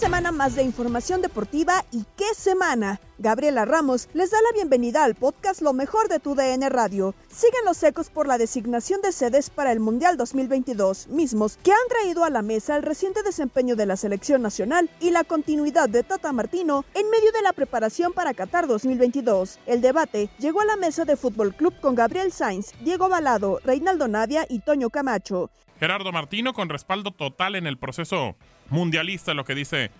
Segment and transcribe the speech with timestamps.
[0.00, 3.00] Semana más de información deportiva y qué semana.
[3.18, 7.14] Gabriela Ramos les da la bienvenida al podcast Lo mejor de tu DN Radio.
[7.28, 11.88] Siguen los ecos por la designación de sedes para el Mundial 2022, mismos que han
[11.90, 16.02] traído a la mesa el reciente desempeño de la selección nacional y la continuidad de
[16.02, 19.58] Tata Martino en medio de la preparación para Qatar 2022.
[19.66, 24.08] El debate llegó a la mesa de Fútbol Club con Gabriel Sainz, Diego Balado, Reinaldo
[24.08, 25.50] Navia y Toño Camacho.
[25.78, 28.36] Gerardo Martino con respaldo total en el proceso
[28.70, 29.90] mundialista, lo que dice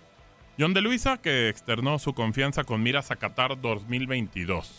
[0.59, 4.71] John de Luisa, que externó su confianza con miras a Qatar 2022.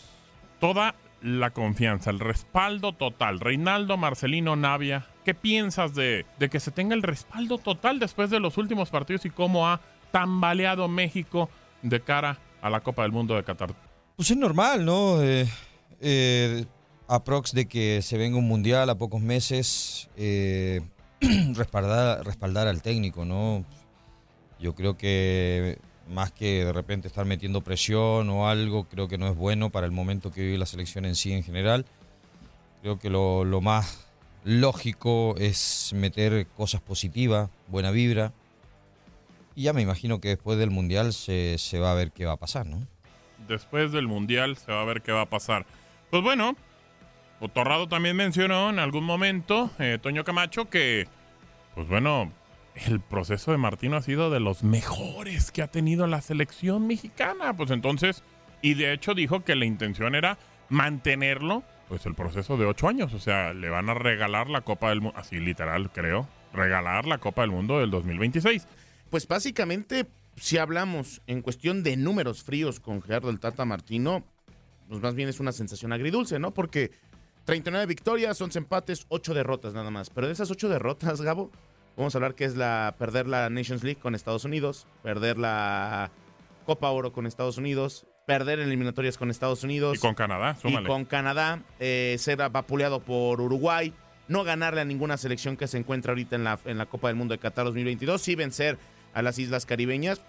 [0.59, 3.39] Toda la confianza, el respaldo total.
[3.39, 8.39] Reinaldo Marcelino Navia, ¿qué piensas de, de que se tenga el respaldo total después de
[8.39, 9.79] los últimos partidos y cómo ha
[10.11, 11.49] tambaleado México
[11.81, 13.73] de cara a la Copa del Mundo de Qatar?
[14.15, 15.21] Pues es normal, ¿no?
[15.21, 15.47] Eh,
[15.99, 16.65] eh,
[17.07, 20.81] aprox de que se venga un mundial a pocos meses, eh,
[21.55, 23.65] respaldar, respaldar al técnico, ¿no?
[24.63, 29.27] Yo creo que más que de repente estar metiendo presión o algo, creo que no
[29.27, 31.85] es bueno para el momento que vive la selección en sí en general.
[32.81, 34.07] Creo que lo, lo más
[34.45, 38.31] lógico es meter cosas positivas, buena vibra.
[39.53, 42.31] Y ya me imagino que después del Mundial se, se va a ver qué va
[42.31, 42.87] a pasar, ¿no?
[43.49, 45.65] Después del Mundial se va a ver qué va a pasar.
[46.09, 46.55] Pues bueno,
[47.41, 51.05] Otorrado también mencionó en algún momento, eh, Toño Camacho, que,
[51.75, 52.31] pues bueno,
[52.75, 57.55] el proceso de Martino ha sido de los mejores que ha tenido la selección mexicana.
[57.55, 58.23] Pues entonces,
[58.61, 60.37] y de hecho dijo que la intención era
[60.69, 63.13] mantenerlo, pues el proceso de ocho años.
[63.13, 67.19] O sea, le van a regalar la Copa del Mundo, así literal creo, regalar la
[67.19, 68.67] Copa del Mundo del 2026.
[69.09, 74.23] Pues básicamente, si hablamos en cuestión de números fríos con Gerardo el Tata Martino,
[74.89, 76.53] pues más bien es una sensación agridulce, ¿no?
[76.53, 76.91] Porque
[77.45, 80.09] 39 victorias, 11 empates, 8 derrotas nada más.
[80.09, 81.51] Pero de esas 8 derrotas, Gabo,
[81.97, 86.11] vamos a hablar que es la perder la Nations League con Estados Unidos, perder la
[86.65, 89.97] Copa Oro con Estados Unidos, perder en eliminatorias con Estados Unidos.
[89.97, 90.85] Y con Canadá, súmale.
[90.85, 93.93] Y con Canadá, eh, ser vapuleado por Uruguay,
[94.27, 97.17] no ganarle a ninguna selección que se encuentra ahorita en la, en la Copa del
[97.17, 98.77] Mundo de Qatar 2022, sí vencer
[99.13, 100.21] a las Islas Caribeñas.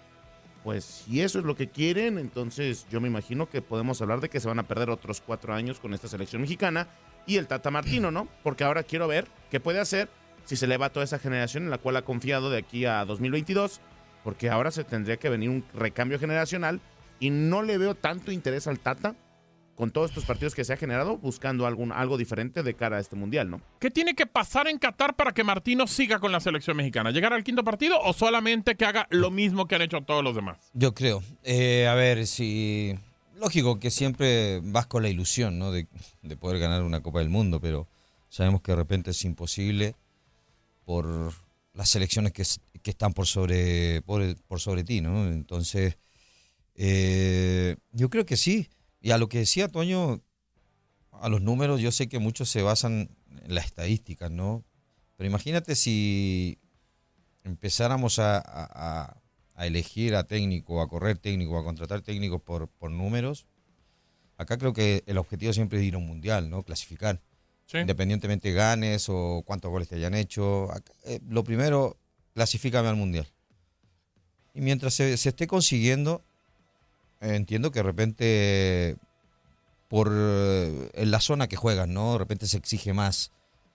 [0.63, 4.29] Pues si eso es lo que quieren, entonces yo me imagino que podemos hablar de
[4.29, 6.87] que se van a perder otros cuatro años con esta selección mexicana
[7.27, 8.27] y el Tata Martino, ¿no?
[8.41, 10.09] Porque ahora quiero ver qué puede hacer
[10.45, 13.03] si se le va toda esa generación en la cual ha confiado de aquí a
[13.05, 13.81] 2022,
[14.23, 16.79] porque ahora se tendría que venir un recambio generacional
[17.19, 19.15] y no le veo tanto interés al Tata
[19.75, 22.99] con todos estos partidos que se ha generado, buscando algún, algo diferente de cara a
[22.99, 23.61] este mundial, ¿no?
[23.79, 27.11] ¿Qué tiene que pasar en Qatar para que Martino siga con la selección mexicana?
[27.11, 30.33] ¿Llegar al quinto partido o solamente que haga lo mismo que han hecho todos los
[30.33, 30.57] demás?
[30.73, 31.21] Yo creo.
[31.43, 32.95] Eh, a ver, si.
[33.37, 35.73] Lógico que siempre vas con la ilusión, ¿no?
[35.73, 35.87] De,
[36.21, 37.85] de poder ganar una Copa del Mundo, pero
[38.29, 39.95] sabemos que de repente es imposible
[40.85, 41.33] por
[41.73, 42.43] las selecciones que,
[42.81, 45.27] que están por sobre, por, por sobre ti, ¿no?
[45.27, 45.97] Entonces,
[46.75, 48.69] eh, yo creo que sí.
[49.01, 50.21] Y a lo que decía Toño,
[51.11, 53.09] a los números, yo sé que muchos se basan
[53.43, 54.63] en las estadísticas, ¿no?
[55.17, 56.59] Pero imagínate si
[57.43, 58.43] empezáramos a, a-
[59.03, 59.21] a-
[59.55, 63.45] a elegir a técnico, a correr técnico, a contratar técnicos por, por números.
[64.37, 66.63] Acá creo que el objetivo siempre es ir a un mundial, ¿no?
[66.63, 67.21] Clasificar.
[67.73, 70.69] Independientemente ganes o cuántos goles te hayan hecho.
[71.03, 71.97] Eh, lo primero,
[72.33, 73.27] clasifícame al mundial.
[74.53, 76.21] Y mientras se, se esté consiguiendo,
[77.21, 78.97] eh, entiendo que de repente
[79.87, 82.13] por eh, en la zona que juegas, ¿no?
[82.13, 83.31] De repente se exige más,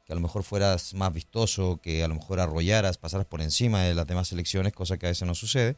[0.07, 3.83] que a lo mejor fueras más vistoso, que a lo mejor arrollaras, pasaras por encima
[3.83, 5.77] de las demás selecciones, cosa que a veces no sucede.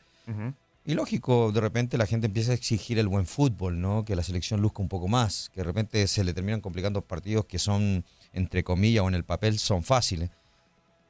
[0.85, 4.05] Y lógico, de repente la gente empieza a exigir el buen fútbol, ¿no?
[4.05, 7.45] Que la selección luzca un poco más, que de repente se le terminan complicando partidos
[7.45, 10.31] que son, entre comillas, o en el papel son fáciles.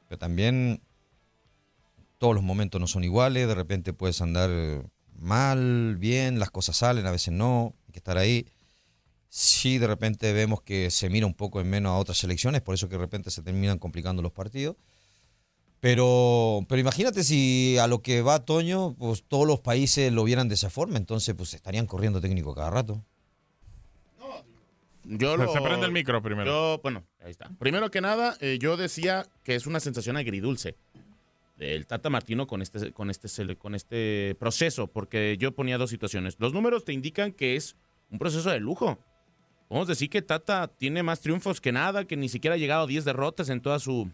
[0.07, 0.79] Pero también
[2.19, 4.51] todos los momentos no son iguales, de repente puedes andar
[5.17, 8.45] mal, bien, las cosas salen, a veces no, hay que estar ahí.
[9.29, 12.75] Sí, de repente vemos que se mira un poco en menos a otras selecciones, por
[12.75, 14.75] eso que de repente se terminan complicando los partidos.
[15.83, 20.47] Pero, pero imagínate si a lo que va Toño, pues todos los países lo vieran
[20.47, 23.03] de esa forma, entonces pues estarían corriendo técnico cada rato.
[25.03, 26.49] Yo Se- lo- se prende el micro primero.
[26.49, 27.49] Yo, bueno, ahí está.
[27.59, 30.77] Primero que nada, eh, yo decía que es una sensación agridulce
[31.57, 36.37] del Tata Martino con este, con este, con este proceso, porque yo ponía dos situaciones.
[36.39, 37.75] Los números te indican que es
[38.09, 38.97] un proceso de lujo.
[39.67, 42.87] Podemos decir que Tata tiene más triunfos que nada, que ni siquiera ha llegado a
[42.87, 44.09] 10 derrotas en toda su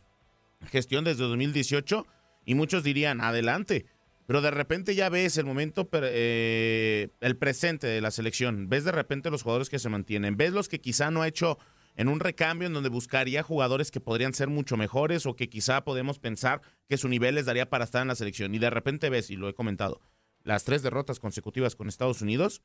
[0.68, 2.06] gestión desde 2018,
[2.46, 3.86] y muchos dirían, adelante.
[4.26, 8.70] Pero de repente ya ves el momento, eh, el presente de la selección.
[8.70, 10.38] Ves de repente los jugadores que se mantienen.
[10.38, 11.58] Ves los que quizá no ha hecho
[11.96, 15.84] en un recambio en donde buscaría jugadores que podrían ser mucho mejores o que quizá
[15.84, 18.54] podemos pensar que su nivel les daría para estar en la selección.
[18.54, 20.00] Y de repente ves, y lo he comentado,
[20.44, 22.62] las tres derrotas consecutivas con Estados Unidos,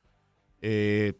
[0.61, 1.13] eh,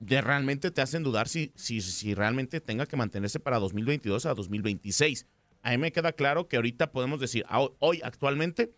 [0.00, 4.34] de realmente te hacen dudar si, si, si realmente tenga que mantenerse para 2022 a
[4.34, 5.26] 2026.
[5.62, 8.72] A mí me queda claro que ahorita podemos decir, a- hoy actualmente,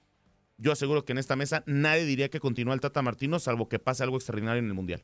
[0.59, 3.79] yo aseguro que en esta mesa nadie diría que continúa el Tata Martino, salvo que
[3.79, 5.03] pase algo extraordinario en el Mundial.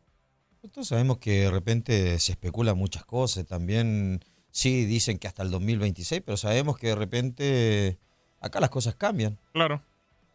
[0.73, 5.51] Todos sabemos que de repente se especula muchas cosas, también sí dicen que hasta el
[5.51, 7.99] 2026, pero sabemos que de repente
[8.41, 9.39] acá las cosas cambian.
[9.53, 9.83] Claro.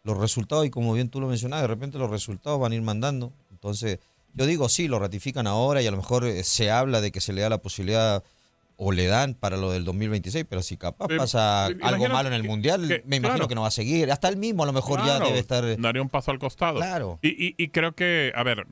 [0.04, 2.82] Los resultados, y como bien tú lo mencionabas, de repente los resultados van a ir
[2.82, 3.34] mandando.
[3.52, 4.00] Entonces,
[4.34, 7.22] yo digo, sí, lo ratifican ahora y a lo mejor eh, se habla de que
[7.22, 8.24] se le da la posibilidad
[8.78, 12.28] o le dan para lo del 2026, pero si capaz Eh, pasa eh, algo malo
[12.28, 13.48] en el que- Mundial, que- me imagino claro.
[13.48, 14.12] que no va a seguir.
[14.12, 15.64] Hasta él mismo a lo mejor ya debe estar...
[15.80, 16.78] Daría un paso al costado.
[16.80, 17.20] Claro.
[17.22, 18.68] Y, y- y creo que, a ver,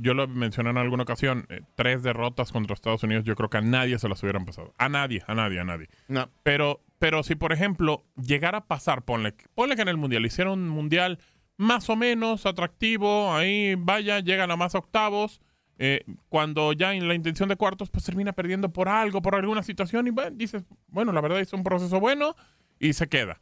[0.00, 3.58] yo lo mencioné en alguna ocasión, eh, tres derrotas contra Estados Unidos, yo creo que
[3.58, 4.74] a nadie se las hubieran pasado.
[4.78, 5.88] A nadie, a nadie, a nadie.
[6.08, 6.28] No.
[6.42, 10.50] Pero, pero si, por ejemplo, llegara a pasar, ponle, ponle que en el Mundial hiciera
[10.50, 11.18] un Mundial
[11.56, 15.40] más o menos atractivo, ahí vaya, llegan a más octavos,
[15.78, 19.62] eh, cuando ya en la intención de cuartos, pues termina perdiendo por algo, por alguna
[19.62, 22.34] situación, y bueno, dices, bueno, la verdad es un proceso bueno
[22.78, 23.38] y se queda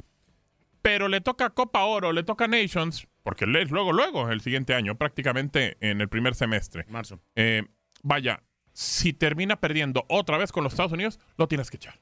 [0.87, 4.95] pero le toca Copa Oro, le toca Nations, porque es luego, luego, el siguiente año,
[4.95, 6.85] prácticamente en el primer semestre.
[6.89, 7.19] Marzo.
[7.35, 7.65] Eh,
[8.05, 11.99] vaya, si termina perdiendo otra vez con los Estados Unidos, lo tienes que echar.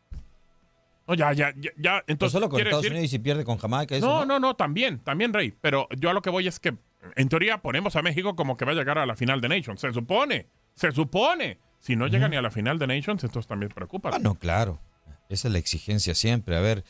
[1.08, 1.92] No, ya, ya, ya, ya.
[1.94, 3.96] No Entonces, solo con Estados decir- Unidos y si pierde con Jamaica.
[3.96, 4.26] Eso, no, ¿no?
[4.34, 5.54] no, no, también, también, Rey.
[5.62, 6.74] Pero yo a lo que voy es que,
[7.16, 9.80] en teoría, ponemos a México como que va a llegar a la final de Nations.
[9.80, 11.58] Se supone, se supone.
[11.80, 14.10] Si no llega ni a la final de Nations, entonces también preocupa.
[14.12, 14.80] Ah, no, claro.
[15.28, 16.56] Esa es la exigencia siempre.
[16.56, 16.84] A ver,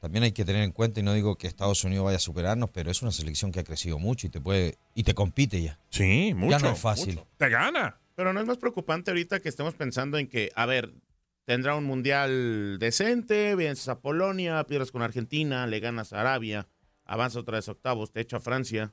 [0.00, 2.70] también hay que tener en cuenta, y no digo que Estados Unidos vaya a superarnos,
[2.70, 5.78] pero es una selección que ha crecido mucho y te puede y te compite ya.
[5.90, 6.50] Sí, mucho.
[6.50, 7.16] Ya no es fácil.
[7.16, 7.28] mucho.
[7.36, 8.00] Te gana.
[8.16, 10.92] Pero no es más preocupante ahorita que estemos pensando en que, a ver,
[11.44, 16.68] tendrá un mundial decente, vienes a Polonia, pierdes con Argentina, le ganas a Arabia,
[17.04, 18.92] avanza otra vez a octavos, te echa a Francia.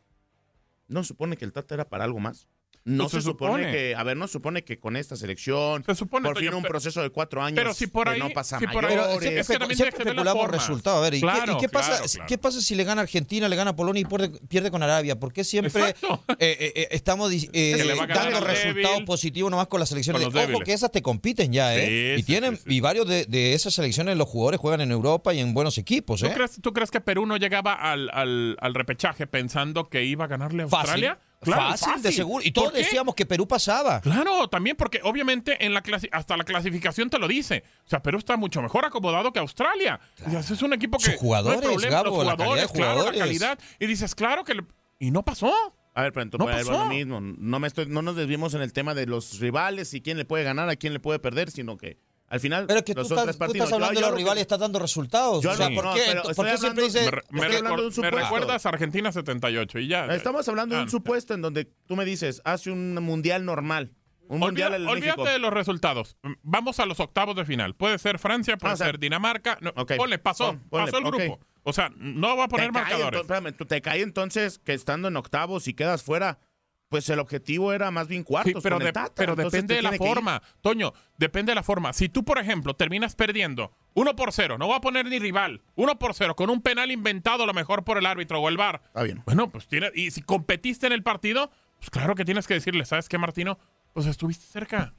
[0.87, 2.47] ¿No supone que el Tata era para algo más?
[2.83, 3.63] No Pues se, se supone.
[3.65, 3.71] supone.
[3.73, 6.63] que, a ver, no se supone que con esta selección, Se supone, por fin un
[6.63, 8.95] proceso de cuatro años pero si por que ahí- no pasa si por ahí-.
[8.95, 10.99] Pero siempre- es que también Siempre que especulamos resultados.
[10.99, 13.49] A ver, ¿y, qué- Claro, y qué, pasa, claro, qué pasa si le gana Argentina,
[13.49, 15.19] le gana Polonia y pierde, pierde con Arabia?
[15.19, 15.95] ¿Por qué siempre eh,
[16.39, 19.05] eh, eh, estamos eh, Que dando resultados débil.
[19.05, 20.21] positivos nomás con las selecciones?
[20.23, 22.15] Con los Ojo que esas te compiten ya, ¿eh?
[22.15, 22.73] Sí, y tienen sí, sí.
[22.75, 26.21] y varios de, de esas selecciones los jugadores juegan en Europa y en buenos equipos,
[26.21, 26.31] ¿Tú ¿eh?
[26.33, 30.27] crees, tú crees que Perú no llegaba al, al- al repechaje pensando que iba a
[30.29, 31.09] ganarle a Fácil.
[31.41, 32.43] Claro, fácil, de seguro.
[32.43, 34.01] Y todos decíamos que Perú pasaba.
[34.01, 37.63] Claro, también porque obviamente en la clasi- hasta la clasificación te lo dice.
[37.85, 39.99] O sea, Perú está mucho mejor acomodado que Australia.
[40.31, 42.55] Y ese es un equipo que Sus jugadores, no hay problema, Gabo, los la calidad
[42.61, 43.19] de jugadores, claro, la jugadores.
[43.19, 43.59] calidad.
[43.79, 44.65] Y dices, claro que le-
[44.99, 45.53] y no pasó.
[45.93, 47.19] A ver, pero entonces No mismo.
[47.21, 50.25] No, me estoy, no nos desviemos en el tema de los rivales y quién le
[50.25, 51.97] puede ganar, a quién le puede perder, sino que
[52.29, 53.65] al final Pero es que tú son estás, tres tú partidos.
[53.65, 55.43] estás hablando Yo- de los rivales y estás dando resultados.
[55.43, 58.65] Yo o sea, no, ¿por qué, pero ¿por estoy qué siempre hablando- dice Me, recuerdas
[58.65, 60.05] a Argentina 78 y ya.
[60.07, 63.93] Estamos hablando de Ah, un supuesto en donde tú me dices, hace un mundial normal.
[64.29, 65.25] Un mundial Olvida- en olvídate México.
[65.33, 66.17] de los resultados.
[66.43, 67.75] Vamos a los octavos de final.
[67.75, 69.57] Puede ser Francia, puede Ah, o sea, ser Dinamarca.
[69.61, 69.93] No, ok.
[69.95, 70.47] Ponle, pasó.
[70.47, 71.39] Pon- ponle, pasó el grupo.
[71.63, 73.05] O sea, no va a poner Te cae, marcadores.
[73.21, 76.39] entonces, espérame, tú- te cae entonces que estando en octavos y quedas fuera,
[76.89, 78.63] pues el objetivo era más bien Sí, cuartos.
[78.63, 80.41] pero, con el de- Tata, pero entonces depende de la forma.
[80.61, 81.91] Toño, depende de la forma.
[81.93, 85.61] Si tú, por ejemplo, terminas perdiendo 1 por 0, no voy a poner ni rival,
[85.75, 88.55] 1 por 0, con un penal inventado a lo mejor por el árbitro o el
[88.57, 88.81] VAR.
[88.85, 89.21] Está bien.
[89.25, 92.85] Bueno, pues tiene, y si competiste en el partido, pues claro que tienes que decirle,
[92.85, 93.59] ¿sabes qué, Martino?
[93.93, 94.93] Pues estuviste cerca.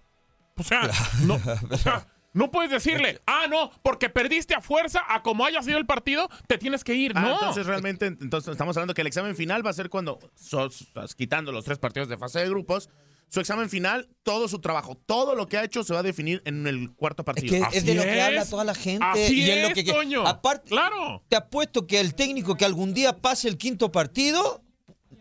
[0.56, 0.82] O sea,
[1.24, 1.40] no,
[1.70, 5.78] o sea, no puedes decirle, ah, no, porque perdiste a fuerza, a como haya sido
[5.78, 7.12] el partido, te tienes que ir.
[7.14, 7.32] Ah, no.
[7.34, 11.52] entonces realmente entonces estamos hablando que el examen final va a ser cuando, sos- quitando
[11.52, 12.90] los tres partidos de fase de grupos,
[13.30, 16.40] su examen final, todo su trabajo, todo lo que ha hecho se va a definir
[16.46, 17.56] en el cuarto Es partido.
[17.58, 18.24] que Así es de lo que es.
[18.24, 19.04] habla toda la gente.
[19.04, 20.26] Así y es lo es, que, Toño.
[20.26, 21.22] Aparte, Claro.
[21.28, 24.62] te apuesto que el técnico que algún día pase el quinto partido,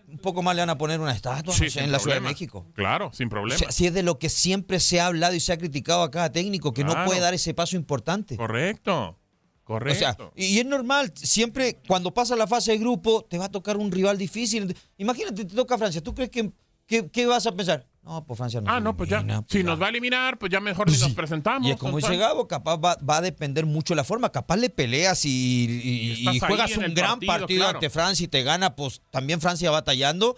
[0.07, 1.99] un poco más le van a poner una estatua Sí, no sé, sin en la
[1.99, 2.21] Ciudad de.
[2.21, 2.65] México.
[2.73, 3.59] Claro, sin O problema.
[3.59, 6.11] sea, si es de lo que siempre se ha hablado y se ha criticado a
[6.11, 8.37] cada técnico, que no puede dar ese paso importante.
[8.37, 9.09] Correcto.
[9.09, 9.17] O
[9.65, 9.99] Correcto.
[9.99, 13.75] sea, y es normal, siempre cuando pasa la fase de grupo, te va a tocar
[13.75, 14.73] un rival difícil.
[14.97, 16.01] Imagínate, te toca Francia.
[16.01, 16.51] ¿Tú crees que,
[16.85, 17.85] que- qué vas a pensar?
[18.07, 18.71] No, pues Francia no.
[18.71, 19.23] ah, no, pues ya.
[19.47, 21.69] si nos va a eliminar, pues ya mejor ni nos presentamos.
[21.69, 22.15] Y como dice.
[22.15, 24.31] Gabo, capaz va, va a depender mucho la forma.
[24.31, 27.77] Capaz le peleas y, juegas un gran partido, partido, claro.
[27.77, 30.37] ante Francia y te gana, pues también Francia batallando.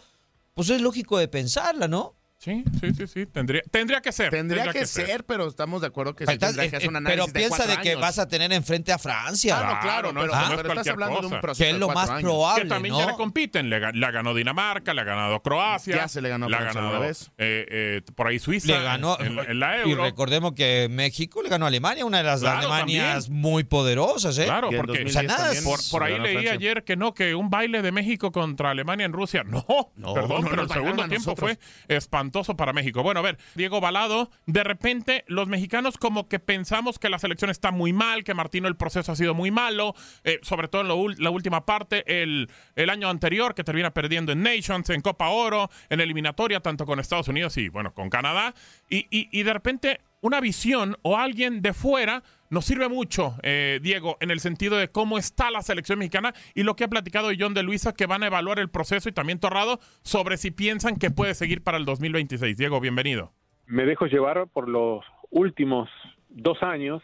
[0.55, 2.15] Pues es lógico de pensarla, ¿no?
[2.41, 3.25] Sí, sí, sí, sí.
[3.25, 4.29] Tendría, tendría que ser.
[4.29, 7.33] Tendría, que, ser, pero estamos de acuerdo que sí tendría que hacer un análisis pero
[7.33, 8.01] piensa de que años.
[8.01, 9.57] vas a tener enfrente a Francia.
[9.59, 11.41] Ah, no, claro, no, pero, es pero estás cualquier hablando de un cosa.
[11.41, 12.21] proceso Que es lo más años.
[12.23, 12.99] probable, que también ¿no?
[13.01, 13.69] ya le compiten.
[13.69, 15.97] Le, ga- le ha ganado Dinamarca, le ha ganado Croacia.
[15.97, 17.29] Ya se le ganó a le ha Francia ganado una vez.
[17.39, 18.67] eh, eh, por ahí Suiza.
[18.67, 19.17] Le ganó.
[19.19, 20.03] en, en la y Euro.
[20.05, 23.41] recordemos que México le ganó a Alemania, una de las Claro, Alemanias también.
[23.41, 24.45] muy poderosas, ¿eh?
[24.45, 26.53] Claro, Y porque 2010 o sea, nada por, por ahí ganó leí Francia.
[26.53, 29.43] ayer que no, que un baile de México contra Alemania en Rusia.
[29.43, 29.65] No,
[29.97, 33.03] No, perdón, pero el segundo tiempo fue espantoso para México.
[33.03, 37.49] Bueno, a ver, Diego Balado, de repente los mexicanos como que pensamos que la selección
[37.49, 41.15] está muy mal, que Martino el proceso ha sido muy malo, eh, sobre todo en
[41.23, 45.69] la última parte, el, el año anterior que termina perdiendo en Nations, en Copa Oro,
[45.89, 48.53] en eliminatoria, tanto con Estados Unidos y bueno, con Canadá,
[48.89, 53.79] y, y- y de repente una visión o alguien de fuera nos sirve mucho, eh,
[53.81, 57.29] Diego, en el sentido de cómo está la selección mexicana y lo que ha platicado
[57.37, 60.97] John de Luisa, que van a evaluar el proceso y también Torrado sobre si piensan
[60.97, 62.57] que puede seguir para el 2026.
[62.57, 63.31] Diego, bienvenido.
[63.67, 65.89] me dejo llevar por los últimos
[66.29, 67.03] dos años,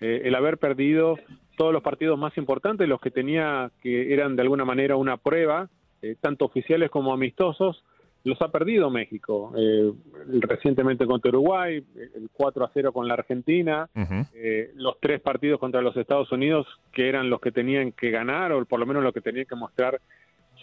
[0.00, 1.18] eh, el haber perdido
[1.56, 5.68] todos los partidos más importantes, los que tenía que eran de alguna manera una prueba,
[6.02, 7.82] eh, tanto oficiales como amistosos,
[8.26, 9.52] los ha perdido México.
[9.56, 9.92] Eh,
[10.40, 11.82] recientemente contra Uruguay,
[12.14, 13.88] el 4 a 0 con la Argentina,
[14.34, 18.52] eh, los tres partidos contra los Estados Unidos que eran los que tenían que ganar
[18.52, 20.00] o por lo menos los que tenían que mostrar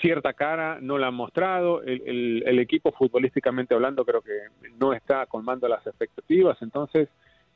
[0.01, 4.31] cierta cara, no la han mostrado, el, el- el equipo futbolísticamente hablando creo que
[4.79, 7.09] no está colmando las expectativas, entonces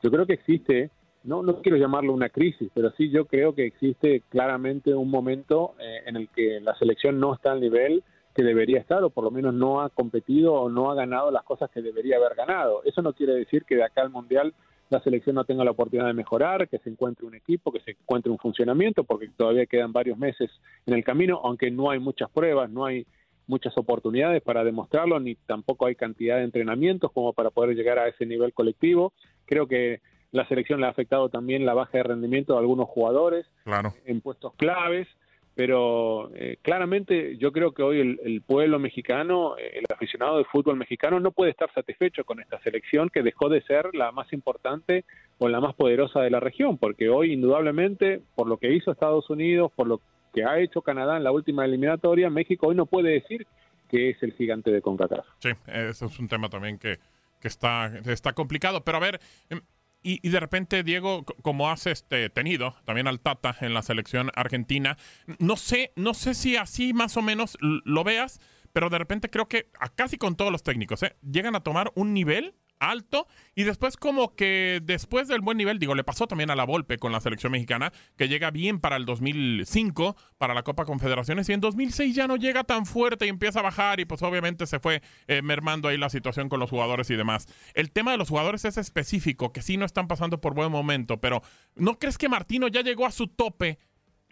[0.04, 0.92] yo creo que existe,
[1.24, 5.74] no, no quiero llamarlo una crisis, pero sí yo creo que existe claramente un momento
[5.80, 8.04] eh, en el que la selección no está al nivel
[8.38, 11.44] que debería estar o por lo menos no ha competido o no ha ganado las
[11.44, 12.84] cosas que debería haber ganado.
[12.86, 14.54] Eso no quiere decir que de acá al Mundial
[14.92, 17.92] la selección no tenga la oportunidad de mejorar, que se encuentre un equipo, que se
[17.92, 20.52] encuentre un funcionamiento, porque todavía quedan varios meses
[20.86, 23.08] en el camino, aunque no hay muchas pruebas, no hay
[23.48, 28.08] muchas oportunidades para demostrarlo, ni tampoco hay cantidad de entrenamientos como para poder llegar a
[28.08, 29.14] ese nivel colectivo.
[29.46, 30.00] Creo que
[30.32, 33.94] la selección le ha afectado también la baja de rendimiento de algunos jugadores Claro.
[34.06, 35.08] en puestos claves,
[35.58, 40.78] pero eh, claramente yo creo que hoy el, pueblo mexicano, eh, el aficionado de fútbol
[40.78, 45.04] mexicano no puede estar satisfecho con esta selección que dejó de ser la más importante
[45.40, 49.32] o la más poderosa de la región, porque hoy indudablemente por lo que hizo Estados
[49.32, 50.00] Unidos, por lo
[50.32, 53.48] que ha hecho Canadá en la última eliminatoria, México hoy no puede decir
[53.90, 55.26] que es el gigante de CONCACAF.
[55.40, 57.00] Sí, eso es un tema también que,
[57.42, 58.82] que está, está complicado.
[58.82, 59.62] Pero a ver, em,
[60.08, 64.98] y, de repente, Diego, como has este, tenido también al Tata en la selección argentina,
[65.40, 68.40] no sé, no sé si así más o menos lo veas,
[68.72, 71.16] pero de repente creo que a casi con todos los técnicos, ¿eh?
[71.22, 75.96] llegan a tomar un nivel alto y después como que después del buen nivel, digo,
[75.96, 79.06] le pasó también a la Volpe con la selección mexicana, que llega bien para el
[79.06, 83.60] 2005, para la Copa Confederaciones, y en 2006 ya no llega tan fuerte y empieza
[83.60, 87.10] a bajar y pues obviamente se fue eh, mermando ahí la situación con los jugadores
[87.10, 87.48] y demás.
[87.74, 91.20] El tema de los jugadores es específico, que sí no están pasando por buen momento,
[91.20, 91.42] pero
[91.76, 93.80] ¿no crees que Martino ya llegó a su tope?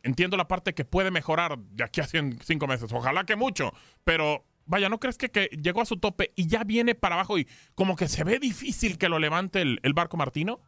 [0.04, 3.74] Entiendo la parte que puede mejorar de aquí a cinco meses, ojalá que mucho,
[4.04, 7.38] pero vaya, ¿no crees que, que, llegó a su tope y ya viene para abajo
[7.38, 10.60] y como que se ve difícil que lo levante el, el, barco Martino?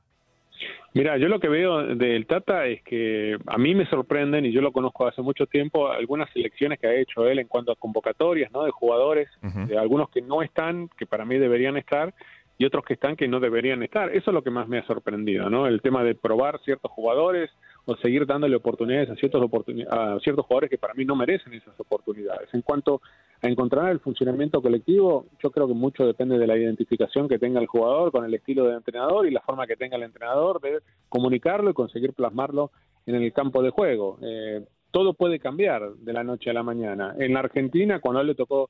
[0.94, 4.62] Mira, yo lo que veo del Tata es que a mí me sorprenden, y yo
[4.62, 8.52] lo conozco hace mucho tiempo, algunas selecciones que ha hecho él en cuanto a convocatorias,
[8.52, 8.64] ¿no?
[8.64, 9.68] De jugadores, uh -huh.
[9.68, 12.16] de algunos que no están, que para mí deberían estar,
[12.58, 14.10] y otros que están que no deberían estar.
[14.10, 15.68] Eso es lo que más me ha sorprendido, ¿no?
[15.68, 17.52] El tema de probar ciertos jugadores
[17.86, 21.54] o seguir dándole oportunidades a ciertos, oportun a ciertos jugadores que para mí no merecen
[21.54, 22.50] esas oportunidades.
[22.54, 23.02] En cuanto
[23.42, 27.68] encontrar el funcionamiento colectivo, yo creo que mucho depende de la identificación que tenga el
[27.68, 30.80] jugador con el estilo del entrenador y la forma que tenga el entrenador de
[31.10, 32.72] comunicarlo y conseguir plasmarlo
[33.06, 34.18] en el campo de juego.
[34.22, 37.16] Eh, todo puede cambiar de la noche a la mañana.
[37.20, 38.70] En la Argentina, cuando a él le tocó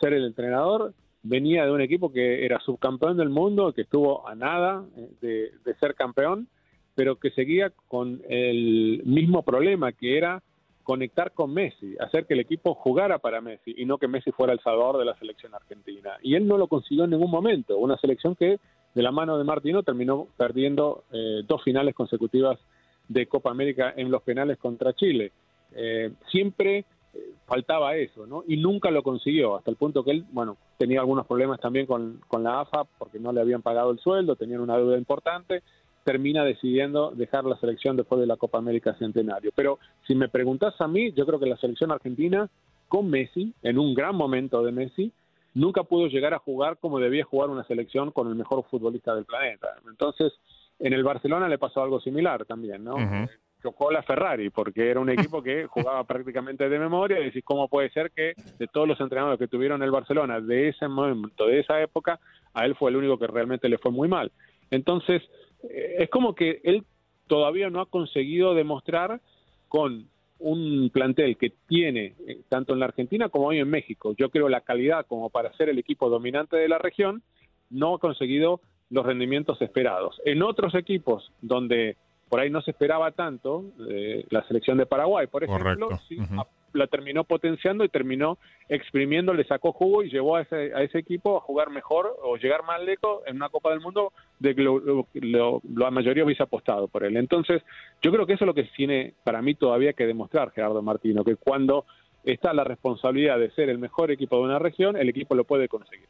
[0.00, 4.34] ser el entrenador, venía de un equipo que era subcampeón del mundo, que estuvo a
[4.34, 4.84] nada
[5.20, 6.48] de, de ser campeón,
[6.94, 10.42] pero que seguía con el mismo problema, que era
[10.90, 14.52] conectar con Messi, hacer que el equipo jugara para Messi y no que Messi fuera
[14.52, 16.14] el salvador de la selección argentina.
[16.20, 18.58] Y él no lo consiguió en ningún momento, una selección que
[18.92, 22.58] de la mano de Martino terminó perdiendo eh, dos finales consecutivas
[23.06, 25.30] de Copa América en los penales contra Chile.
[25.76, 26.78] Eh, siempre
[27.14, 28.42] eh, faltaba eso, ¿no?
[28.48, 32.20] Y nunca lo consiguió, hasta el punto que él, bueno, tenía algunos problemas también con,
[32.26, 35.62] con la AFA porque no le habían pagado el sueldo, tenían una deuda importante,
[36.04, 39.50] termina decidiendo dejar la selección después de la Copa América Centenario.
[39.54, 42.48] Pero si me preguntas a mí, yo creo que la selección argentina
[42.88, 45.12] con Messi, en un gran momento de Messi,
[45.54, 49.24] nunca pudo llegar a jugar como debía jugar una selección con el mejor futbolista del
[49.24, 49.68] planeta.
[49.88, 50.32] Entonces,
[50.78, 52.94] en el Barcelona le pasó algo similar también, ¿no?
[52.94, 53.30] Uh -huh.
[53.62, 57.68] Chocó la Ferrari porque era un equipo que jugaba prácticamente de memoria y decís, ¿cómo
[57.68, 61.60] puede ser que de todos los entrenadores que tuvieron el Barcelona de ese momento, de
[61.60, 62.18] esa época,
[62.54, 64.32] a él fue el único que realmente le fue muy mal?
[64.70, 65.22] Entonces,
[65.68, 66.84] es como que él
[67.26, 69.20] todavía no ha conseguido demostrar
[69.68, 70.08] con
[70.40, 74.48] un plantel que tiene eh, tanto en la Argentina como hoy en México, yo creo
[74.48, 77.22] la calidad como para ser el equipo dominante de la región,
[77.68, 80.20] no ha conseguido los rendimientos esperados.
[80.24, 81.96] En otros equipos donde
[82.30, 86.22] por ahí no se esperaba tanto, eh, la selección de Paraguay, por ejemplo, sí, uh
[86.22, 86.46] -huh.
[86.74, 88.38] la terminó potenciando y terminó
[88.68, 92.36] exprimiendo, le sacó jugo y llevó a ese, a ese equipo a jugar mejor o
[92.36, 96.24] llegar más lejos en una Copa del Mundo de que lo, lo, lo, la mayoría
[96.24, 97.16] hubiese apostado por él.
[97.16, 97.62] Entonces,
[98.00, 101.24] yo creo que eso es lo que tiene para mí todavía que demostrar Gerardo Martino,
[101.24, 101.84] que cuando
[102.22, 105.66] está la responsabilidad de ser el mejor equipo de una región, el equipo lo puede
[105.66, 106.06] conseguir.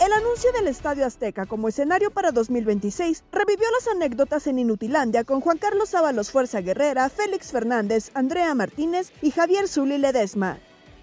[0.00, 5.42] El anuncio del Estadio Azteca como escenario para 2026 revivió las anécdotas en Inutilandia con
[5.42, 10.58] Juan Carlos Ábalos Fuerza Guerrera, Félix Fernández, Andrea Martínez y Javier Zuli Ledesma.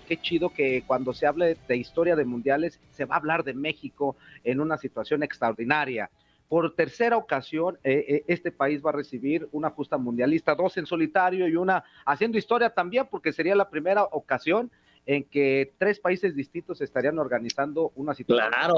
[0.07, 3.53] Qué chido que cuando se hable de historia de mundiales se va a hablar de
[3.53, 6.09] México en una situación extraordinaria.
[6.49, 10.87] Por tercera ocasión, eh, eh, este país va a recibir una justa mundialista, dos en
[10.87, 14.71] solitario y una haciendo historia también, porque sería la primera ocasión
[15.07, 18.49] en que tres países distintos estarían organizando una situación.
[18.49, 18.75] Claro.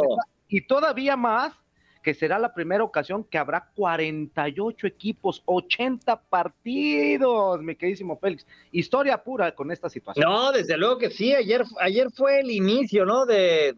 [0.47, 1.53] Y todavía más,
[2.03, 8.45] que será la primera ocasión que habrá 48 equipos, 80 partidos, mi queridísimo Félix.
[8.71, 10.29] Historia pura con esta situación.
[10.29, 11.33] No, desde luego que sí.
[11.33, 13.25] Ayer, ayer fue el inicio, ¿no?
[13.25, 13.75] De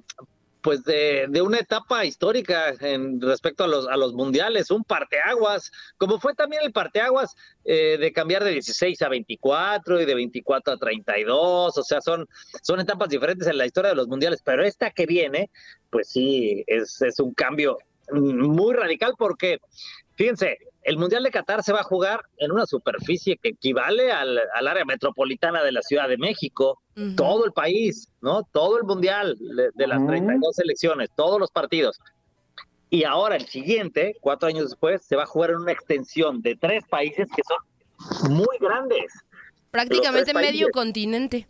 [0.62, 5.72] pues de, de, una etapa histórica en respecto a los, a los mundiales, un parteaguas,
[5.98, 10.74] como fue también el parteaguas eh, de cambiar de 16 a 24 y de 24
[10.74, 12.28] a 32, o sea, son,
[12.62, 15.50] son etapas diferentes en la historia de los mundiales, pero esta que viene,
[15.90, 17.78] pues sí, es, es un cambio
[18.12, 19.60] muy radical porque,
[20.16, 24.40] fíjense, el Mundial de Qatar se va a jugar en una superficie que equivale al,
[24.54, 27.16] al área metropolitana de la Ciudad de México, uh -huh.
[27.16, 28.44] todo el país, ¿no?
[28.52, 30.08] Todo el Mundial de, de las uh -huh.
[30.08, 32.00] 32 selecciones, todos los partidos.
[32.90, 36.56] Y ahora el siguiente, cuatro años después, se va a jugar en una extensión de
[36.56, 39.14] tres países que son muy grandes.
[39.70, 41.48] Prácticamente medio continente.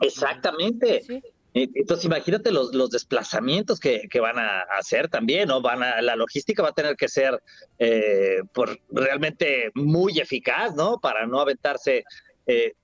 [0.00, 1.02] Exactamente.
[1.02, 1.20] Sí.
[1.54, 5.60] Entonces, imagínate los, los desplazamientos que, que, van a hacer también, ¿no?
[5.60, 7.42] Van a, la logística va a tener que ser
[7.78, 10.98] eh, por realmente muy eficaz, ¿no?
[10.98, 12.04] Para no aventarse
[12.46, 12.74] eh,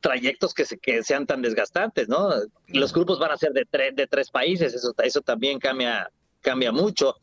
[0.00, 2.30] trayectos que, se, que sean tan desgastantes, ¿no?
[2.68, 6.70] Los grupos van a ser de, tre de tres países, eso, eso también cambia cambia
[6.70, 7.16] mucho,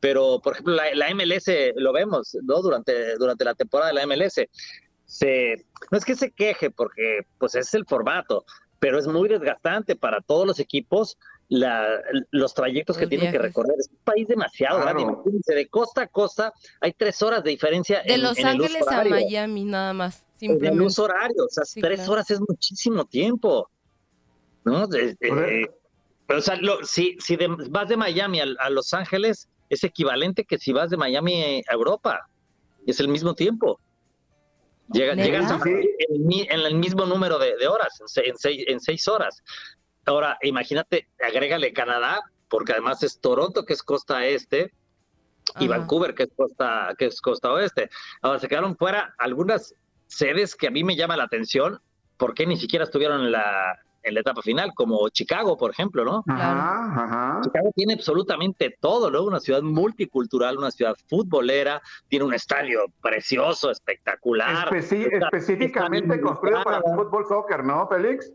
[0.00, 2.62] pero por ejemplo la, la MLS lo vemos, ¿no?
[2.62, 4.40] Durante, durante la temporada de la MLS,
[5.04, 8.44] se, no es que se queje porque pues es el formato,
[8.80, 11.16] pero es muy desgastante para todos los equipos
[11.48, 11.86] la,
[12.30, 13.74] los trayectos que tienen que recorrer.
[13.78, 15.02] Es un país demasiado grande.
[15.02, 15.16] Claro.
[15.18, 18.60] Imagínense, de costa a costa hay tres horas de diferencia De en, Los en el
[18.60, 19.04] uso Ángeles a.
[19.04, 20.20] Miami, nada más.
[20.40, 20.84] En el Simplemente.
[20.86, 22.12] uso horario, o sea, Sí, tres claro.
[22.12, 23.68] horas es muchísimo tiempo.
[24.64, 24.86] ¿No?
[24.86, 25.66] De- eh,
[26.26, 29.84] pero, o sea, lo- si, si de- vas de Miami a, a Los Ángeles, es
[29.84, 32.28] equivalente que si vas de Miami a Europa.
[32.86, 33.78] Es el mismo tiempo.
[34.92, 35.16] Llega, a-
[35.70, 38.80] en, el, mi- en el mismo número de, de horas, en, se- en seis, en
[38.80, 39.42] seis horas.
[40.06, 44.72] Ahora, imagínate, agrégale Canadá, porque además es Toronto, que es costa este,
[45.58, 45.78] y Ajá.
[45.78, 47.90] Vancouver, que es costa, que es costa oeste.
[48.22, 49.74] Ahora se quedaron fuera algunas
[50.06, 51.80] sedes que a mí me llama la atención,
[52.16, 56.24] porque ni siquiera estuvieron en la, en la etapa final, como Chicago, por ejemplo, ¿no?
[56.26, 57.40] Ajá, ajá.
[57.44, 59.24] Chicago tiene absolutamente todo, ¿no?
[59.24, 64.74] Una ciudad multicultural, una ciudad futbolera, tiene un estadio precioso, espectacular.
[64.74, 66.96] Está- específicamente está construido para militar.
[67.04, 68.32] fútbol soccer, ¿no, Félix?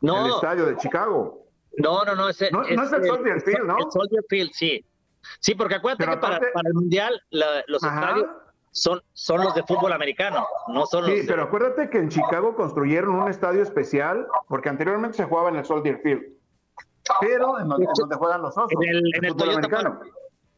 [0.00, 1.42] No, El estadio de Chicago.
[1.78, 3.76] No, no, no, ese, No- no es el Soldier Field, ¿no?
[3.78, 4.84] El Soldier Field, sí.
[5.40, 8.00] Sí, porque acuérdate Pero que para, el Mundial la- los Ajá.
[8.00, 8.26] estadios
[8.76, 12.08] son, son los de fútbol americano, no son los Sí, de- pero acuérdate que en
[12.10, 16.22] Chicago construyeron un estadio especial porque anteriormente se jugaba en el Soldier Field.
[17.20, 18.70] Pero en donde, en donde juegan los osos.
[18.72, 19.98] en el, en el Toyota americano.
[19.98, 20.12] Park.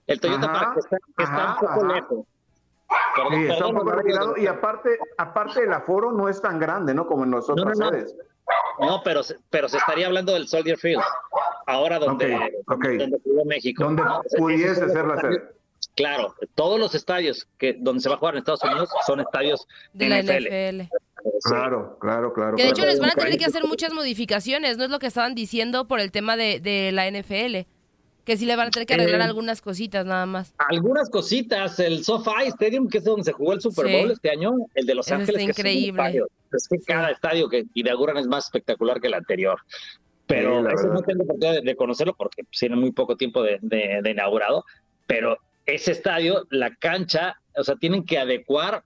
[0.06, 1.94] El Toyota Ajá, Park está, que está ajá, un poco ajá.
[1.94, 2.18] lejos.
[3.30, 6.94] Sí, está un poco no, retirado y aparte, aparte el aforo no es tan grande,
[6.94, 7.06] ¿no?
[7.06, 7.74] Como en las No, no, no.
[7.90, 8.16] sedes.
[8.80, 11.02] No, pero, se- pero se estaría hablando del Soldier Field,
[11.66, 12.34] ahora donde,
[12.66, 12.84] Ok, ok.
[12.98, 13.84] donde jugó México.
[13.84, 14.22] Donde ¿no?
[14.24, 15.42] Ese- pudiese ser los la sede.
[15.94, 19.66] Claro, todos los estadios que donde se va a jugar en Estados Unidos son estadios
[19.92, 20.88] De la NFL.
[21.42, 22.56] Claro, claro, claro.
[22.56, 22.90] Que de hecho claro.
[22.90, 26.00] les van a tener que hacer muchas modificaciones, ¿no es lo que estaban diciendo por
[26.00, 27.66] el tema de, de la NFL?
[28.24, 30.54] Que sí le van a tener que arreglar Eh, algunas cositas nada más.
[30.58, 33.92] Algunas cositas, el SoFi Stadium, que es donde se jugó el Super Sí.
[33.96, 36.02] Bowl este año, el de Los Ángeles, está que es un increíble.
[36.02, 36.28] estadio.
[36.52, 39.58] Es que cada estadio que inauguran es más espectacular que el anterior.
[40.26, 40.92] Pero Sí, verdad.
[40.92, 44.64] no tengo oportunidad de, de conocerlo porque tiene muy poco tiempo de, de- de inaugurado.
[45.06, 48.84] Pero ese estadio, la cancha, o sea, tienen que adecuar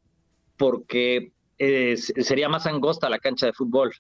[0.57, 3.95] porque eh, se- sería más angosta la cancha de fútbol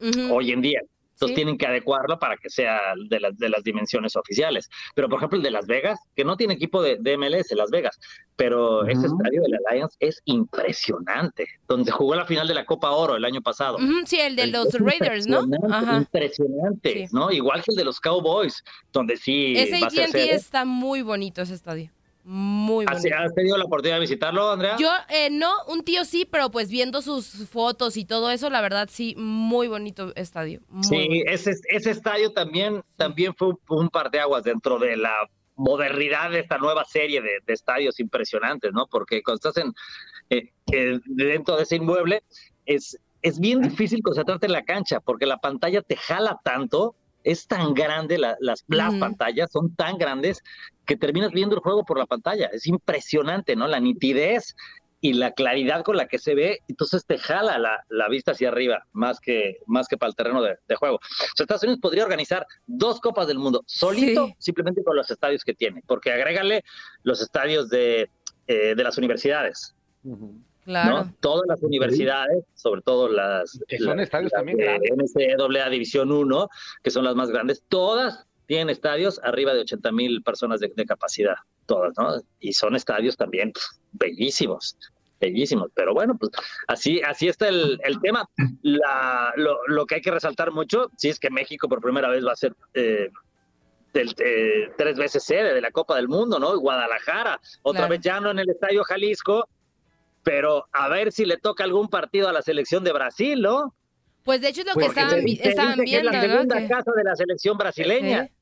[0.00, 0.32] Ujú.
[0.34, 0.80] hoy en día.
[1.14, 1.34] Entonces Sí.
[1.34, 4.68] tienen que adecuarlo para que sea de las, de las dimensiones oficiales.
[4.94, 7.70] Pero, por ejemplo, el de Las Vegas, que no tiene equipo de, de MLS, Las
[7.70, 7.98] Vegas,
[8.36, 9.16] pero ese Ujú.
[9.16, 13.24] estadio de la Lions es impresionante, donde jugó la final de la Copa Oro el
[13.24, 13.78] año pasado.
[14.06, 15.42] Sí, el de los Raiders, ¿no?
[15.42, 15.96] impresionante, Ajá.
[15.98, 17.14] Impresionante, Sí.
[17.14, 17.30] ¿no?
[17.30, 21.90] Igual que el de los Cowboys, donde sí Ese AT&T está muy bonito ese estadio.
[22.24, 23.16] Muy ¿Has, bonito.
[23.18, 24.76] has tenido la oportunidad de visitarlo, Andrea?
[24.78, 28.60] Yo, eh, no, un tío sí, pero pues viendo sus fotos y todo eso, la
[28.60, 30.60] verdad sí, muy bonito estadio.
[30.68, 31.30] Muy Sí, bonito.
[31.30, 35.14] ese, ese estadio también, también fue un, un parteaguas dentro de la
[35.56, 38.86] modernidad de esta nueva serie de, de estadios impresionantes, ¿no?
[38.86, 39.72] Porque cuando estás en,
[40.30, 42.22] eh, eh, dentro de ese inmueble,
[42.66, 47.46] es, es bien difícil concentrarte en la cancha, porque la pantalla te jala tanto, es
[47.46, 50.42] tan grande, la- las, las pantallas son tan grandes
[50.86, 52.46] que terminas viendo el juego por la pantalla.
[52.52, 53.66] Es impresionante, ¿no?
[53.68, 54.54] La nitidez
[55.04, 58.48] y la claridad con la que se ve, entonces te jala la, la vista hacia
[58.50, 60.96] arriba, más que, más que para el terreno de, de juego.
[60.96, 61.00] O
[61.36, 64.34] sea, Estados Unidos podría organizar dos Copas del Mundo solito, Sí.
[64.38, 66.62] simplemente con los estadios que tiene, porque agrégale
[67.02, 68.10] los estadios de,
[68.46, 69.74] eh, de las universidades.
[70.64, 71.04] Claro.
[71.04, 71.14] ¿no?
[71.20, 75.12] Todas las universidades, sobre todo las, Que son las- estadios las también de grandes.
[75.16, 76.48] NCAA División 1,
[76.82, 80.84] que son las más grandes, todas tienen estadios arriba de 80 mil personas de, de
[80.86, 81.34] capacidad,
[81.66, 82.20] todas, ¿no?
[82.38, 84.76] Y son estadios también pf, bellísimos,
[85.20, 85.70] bellísimos.
[85.74, 86.30] Pero bueno, pues
[86.68, 88.28] así, así está el, el tema.
[88.62, 92.24] La, lo, lo que hay que resaltar mucho, sí es que México por primera vez
[92.26, 92.54] va a ser...
[92.74, 93.08] eh,
[93.94, 96.54] del, eh, tres veces sede de la Copa del Mundo, ¿no?
[96.54, 97.90] Y Guadalajara, otra Claro.
[97.90, 99.46] vez ya no en el Estadio Jalisco,
[100.22, 103.74] pero a ver si le toca algún partido a la selección de Brasil, ¿no?
[104.24, 106.20] Pues de hecho es lo que estaban, se- se estaban dice que es viendo, la
[106.20, 108.24] segunda casa de la selección brasileña.
[108.26, 108.32] Sí.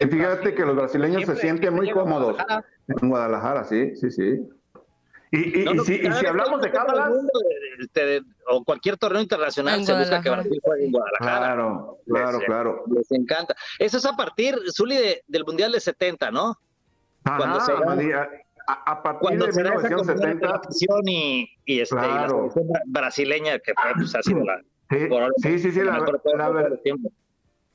[0.00, 2.66] Y fíjate que los brasileños Siempre- se sienten muy cómodos Guadalajara.
[3.02, 4.48] en Guadalajara, sí, sí, sí.
[5.30, 7.10] Y, y- No, y no, si, y hablamos de cábalas,
[7.80, 10.30] este, de- o cualquier torneo internacional se busca que.
[10.30, 11.38] Brasil juegue en Guadalajara.
[11.38, 12.84] claro, claro, Les- claro.
[12.94, 13.54] Les encanta.
[13.78, 16.56] Eso es a partir, Zuli, de- del Mundial de 70, ¿no?
[17.24, 18.10] Cuando Ajá, se da- Madi,
[18.68, 21.80] a, a- partir Cuando de se da esa comunión entre la 1970, afición y, y,
[21.80, 22.36] este, y la Claro.
[22.38, 25.08] selección bra- brasileña, que fue, pues, ha sido la, sí,
[25.42, 25.98] sí, sí, sí, la,
[26.36, 26.70] la ver-.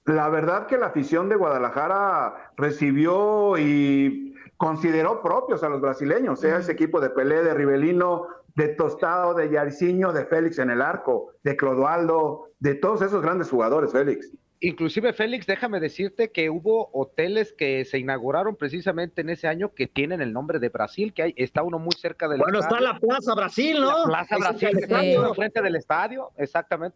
[0.06, 6.58] La verdad que la afición de Guadalajara recibió y consideró propios a los brasileños, sea
[6.58, 11.32] ese equipo de Pelé, de Rivelino, de Tostado, de Yariciño, de Félix en el arco,
[11.44, 14.32] de Clodoaldo, de todos esos grandes jugadores, Félix.
[14.60, 19.88] Inclusive, Félix, déjame decirte que hubo hoteles que se inauguraron precisamente en ese año que
[19.88, 22.98] tienen el nombre de Brasil, que hay, está uno muy cerca del Bueno, está la
[22.98, 24.08] Plaza Brasil, ¿no?
[24.08, 26.96] La Plaza Brasil, el está frente del estadio, exactamente.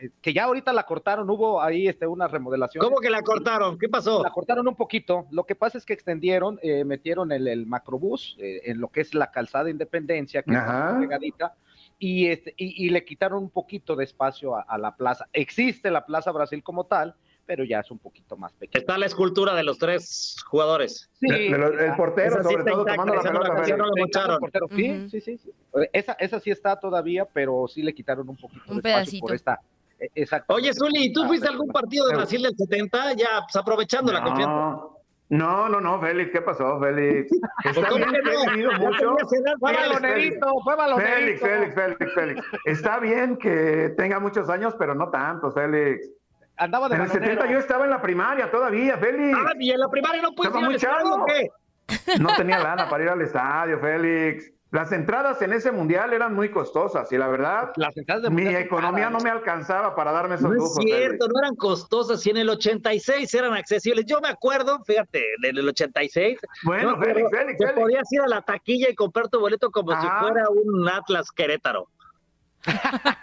[0.00, 2.82] Eh, Que ya ahorita la cortaron, hubo ahí este, una remodelación.
[2.82, 3.78] ¿Cómo que la cortaron?
[3.78, 4.22] ¿Qué pasó?
[4.22, 5.26] La cortaron un poquito.
[5.30, 9.02] Lo que pasa es que extendieron, eh, metieron el, el macrobús eh, en lo que
[9.02, 10.88] es la calzada Independencia, que Ajá.
[10.88, 11.54] está pegadita,
[12.06, 15.26] y, este, y, y le quitaron un poquito de espacio a, a la plaza.
[15.32, 17.14] Existe la Plaza Brasil como tal,
[17.46, 18.80] pero ya es un poquito más pequeña.
[18.80, 21.10] Está la escultura de los tres jugadores.
[21.20, 23.62] Sí, De- de los- el portero, esa sí sobre todo, tomando la no pelota, esa
[23.64, 23.78] Félix.
[23.78, 24.38] no la mocharon.
[24.40, 25.50] Portero, Sí, sí, sí, sí.
[25.92, 29.26] Esa, esa sí está todavía, pero sí le quitaron un poquito Un de espacio pedacito.
[29.26, 29.60] por esta.
[30.14, 30.52] Exacto.
[30.54, 33.14] Oye, Zuli, ¿tú fuiste a algún partido de Brasil del 70?
[33.14, 34.78] Ya, pues aprovechando la confianza.
[35.34, 37.28] No, no, no, Félix, ¿qué pasó, Félix?
[37.64, 38.78] Está ¿Cómo bien no?
[38.78, 39.16] mucho.
[39.58, 41.46] fue Félix, balonerito, fue Félix, balonerito.
[41.46, 46.08] Félix, Félix, Félix, Está bien que tenga muchos años, pero no tantos, Félix.
[46.56, 47.32] Andaba de En el balonero.
[47.32, 49.36] 70 yo estaba en la primaria todavía, Félix.
[49.44, 51.14] Ah, y en la primaria no Estaba ir al estadio.
[51.14, 51.50] ¿o qué?
[52.20, 54.53] No tenía lana para ir al estadio, Félix.
[54.74, 58.44] Las entradas en ese mundial eran muy costosas y la verdad, Las entradas de mi
[58.48, 60.82] economía no me alcanzaba para darme esos No es lujos.
[60.82, 61.28] cierto, Félix.
[61.32, 64.04] no eran costosas y en el 86 eran accesibles.
[64.04, 67.72] Yo me acuerdo, fíjate, en el 86, Bueno, Félix, Félix, Félix.
[67.80, 70.18] podías ir a la taquilla y comprar tu boleto como si Ajá.
[70.22, 71.86] fuera un Atlas Querétaro.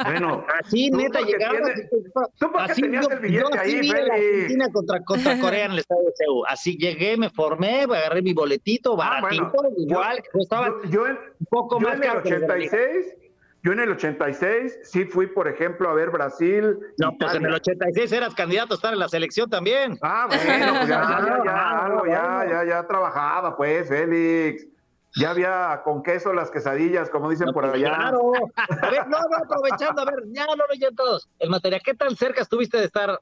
[0.03, 3.87] Bueno, Así, tú neta, tienes- tú porque así tenías yo, el billete yo así ahí,
[3.87, 4.13] la.
[4.13, 6.45] Argentina contra, contra Corea en el estadio de Seúl.
[6.47, 11.17] Así llegué, me formé, agarré mi boletito, Ah, baratito, bueno, igual, yo- costaba yo- un
[11.49, 12.71] poco yo más en el caro que los de la liga.
[12.77, 13.15] 86,
[13.63, 16.77] yo en el 86 sí fui, por ejemplo, a ver Brasil.
[16.97, 19.97] No, pues en el 86 eras candidato a estar en la selección también.
[20.01, 22.51] Ah, bueno, pues ya, ya, ya, Ah, ya, bueno.
[22.51, 24.67] ya, ya trabajaba, pues, Félix.
[25.15, 27.95] Ya había con queso las quesadillas, como dicen por allá.
[27.95, 28.31] Claro.
[28.81, 31.29] A ver, no, no, aprovechando, a ver, ya no lo todos.
[31.39, 33.19] El material, ¿qué tan cerca estuviste de estar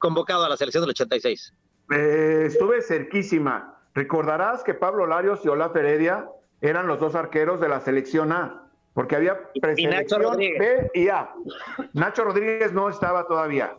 [0.00, 1.54] convocado a la selección del 86?
[1.90, 3.78] Eh, estuve cerquísima.
[3.94, 6.28] Recordarás que Pablo Larios y Olaf Heredia
[6.60, 10.36] eran los dos arqueros de la selección A, porque había preselección.
[10.36, 11.30] B y A.
[11.92, 13.72] Nacho Rodríguez no estaba todavía.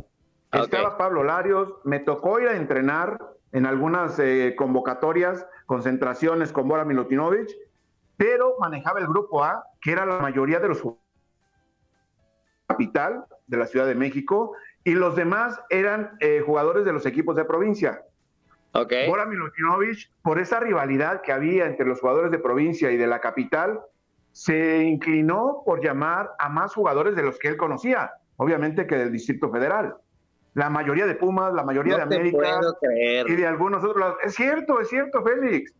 [0.54, 0.64] Ok.
[0.64, 3.20] Estaba Pablo Larios, me tocó ir a entrenar
[3.52, 7.52] en algunas eh, convocatorias, concentraciones con Bora Milutinovic,
[8.18, 11.06] pero manejaba el grupo A, que era la mayoría de los jugadores
[12.66, 14.54] capital de la Ciudad de México,
[14.84, 18.02] y los demás eran eh, jugadores de los equipos de provincia.
[18.72, 18.94] Ok.
[19.08, 23.22] Bora Milutinovic, por esa rivalidad que había entre los jugadores de provincia y de la
[23.22, 23.80] capital,
[24.32, 29.12] se inclinó por llamar a más jugadores de los que él conocía, obviamente que del
[29.12, 29.98] Distrito Federal.
[30.60, 32.60] La mayoría de Pumas, la mayoría No de América
[33.00, 34.18] y de algunos otros lados.
[34.22, 35.74] Es cierto, es cierto, Félix.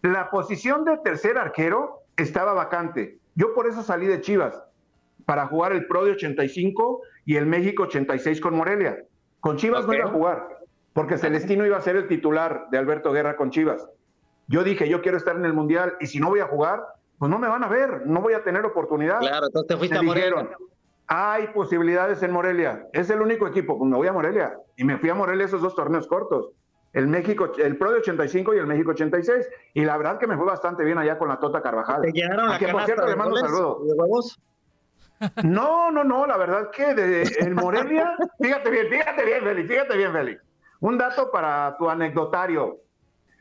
[0.00, 3.18] La posición de tercer arquero estaba vacante.
[3.34, 4.58] Yo por eso salí de Chivas,
[5.26, 9.04] para jugar el Pro de 85 y el México 86 con Morelia.
[9.40, 10.48] Con Chivas no iba a jugar,
[10.94, 13.86] porque Celestino iba a ser el titular de Alberto Guerra con Chivas.
[14.48, 16.82] Yo dije, yo quiero estar en el Mundial y si no voy a jugar,
[17.18, 19.18] pues no me van a ver, no voy a tener oportunidad.
[19.18, 20.30] Claro, entonces te fuiste Me a Morelia.
[20.30, 20.50] dijeron,
[21.08, 22.86] hay posibilidades en Morelia.
[22.92, 23.78] Es el único equipo.
[23.78, 24.56] Pues me voy a Morelia.
[24.76, 26.50] Y me fui a Morelia esos dos torneos cortos.
[26.92, 29.48] El México, el Pro de 85 y el México 86.
[29.74, 32.02] Y la verdad que me fue bastante bien allá con la Tota Carvajal.
[32.02, 33.80] ¿Te llenaron la A quien, por cierto, le mando un saludo.
[33.84, 34.40] y de huevos?
[35.42, 39.96] No, no, no, la verdad que de, el Morelia, fíjate bien, fíjate bien, Félix, fíjate
[39.96, 40.42] bien, Félix.
[40.80, 42.76] Un dato para tu anecdotario.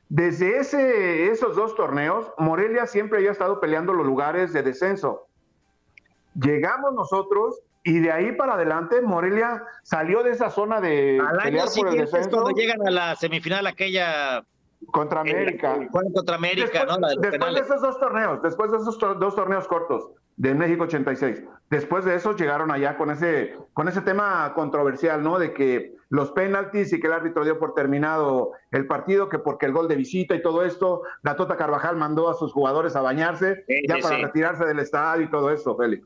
[0.08, 5.25] Desde ese, esos dos torneos, Morelia siempre había estado peleando los lugares de descenso.
[6.36, 11.68] Llegamos nosotros y de ahí para adelante Morelia salió de esa zona de Al año
[11.68, 14.44] siguiente es cuando llegan a la semifinal aquella...
[14.92, 15.78] contra América.
[15.82, 17.08] eh, contra América, Después, ¿no?
[17.08, 22.04] La de esos dos torneos, después de esos dos torneos cortos de México 86, después
[22.06, 25.40] de eso llegaron allá con ese, con ese tema controversial, ¿no?
[25.40, 29.66] De que los penaltis y que el árbitro dio por terminado el partido, que porque
[29.66, 33.02] el gol de visita y todo esto, la Tota Carvajal mandó a sus jugadores a
[33.02, 34.24] bañarse Sí, ya sí, para sí.
[34.24, 36.06] retirarse del estadio y todo eso, Félix.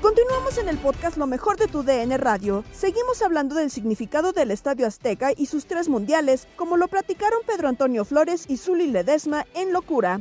[0.00, 2.64] Continuamos en el podcast Lo mejor de tu DN Radio.
[2.72, 7.68] Seguimos hablando del significado del Estadio Azteca y sus tres mundiales, como lo platicaron Pedro
[7.68, 10.20] Antonio Flores y Zuli Ledesma en Locura.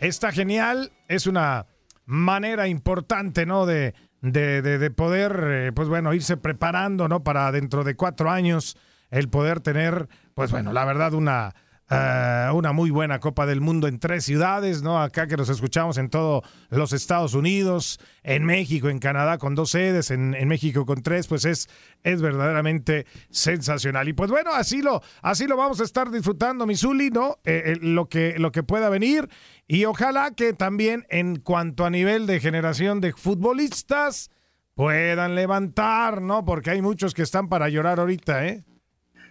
[0.00, 1.66] Está genial, es una
[2.06, 3.66] manera importante, ¿no?
[3.66, 7.22] De, de, de, de poder, eh, pues bueno, irse preparando, ¿no?
[7.22, 8.76] Para dentro de cuatro años
[9.10, 11.54] el poder tener, pues bueno, la verdad, una
[11.90, 15.00] Uh, una muy buena Copa del Mundo en tres ciudades, ¿no?
[15.00, 19.70] Acá que nos escuchamos en todos los Estados Unidos, en México, en Canadá con dos
[19.70, 21.66] sedes, en, en, México con tres, pues es,
[22.02, 24.06] es verdaderamente sensacional.
[24.06, 27.38] Y pues bueno, así lo, así lo vamos a estar disfrutando, Misuli, ¿no?
[27.44, 29.26] Eh, eh, lo, que, lo que pueda venir.
[29.66, 34.30] Y ojalá que también en cuanto a nivel de generación de futbolistas
[34.74, 36.44] puedan levantar, ¿no?
[36.44, 38.64] Porque hay muchos que están para llorar ahorita, ¿eh?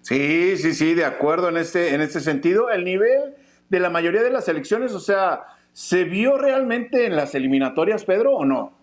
[0.07, 2.69] Sí, sí, sí, de acuerdo en este, en este sentido.
[2.69, 3.35] El nivel
[3.67, 5.41] de la mayoría de las elecciones, o sea,
[5.73, 8.77] ¿se vio realmente en las eliminatorias, Pedro, o no?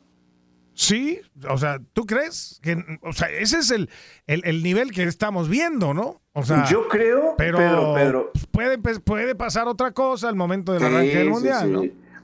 [0.74, 2.60] Sí, o sea, ¿tú crees?
[2.62, 3.88] que O sea, ese es el,
[4.26, 6.20] el, el nivel que estamos viendo, ¿no?
[6.34, 8.32] O sea, yo creo, pero Pedro, Pedro.
[8.50, 11.72] Puede, puede pasar otra cosa al momento del sí, arranque del Mundial, sí, sí.
[11.72, 11.82] ¿no?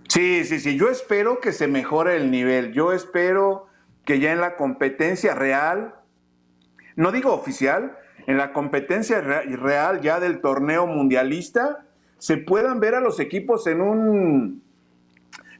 [0.08, 0.76] Sí, sí, sí.
[0.76, 2.74] Yo espero que se mejore el nivel.
[2.74, 3.66] Yo espero
[4.04, 5.94] que ya en la competencia real,
[6.96, 11.85] no digo oficial, en la competencia real ya del torneo mundialista,
[12.18, 14.62] se puedan ver a los equipos en un,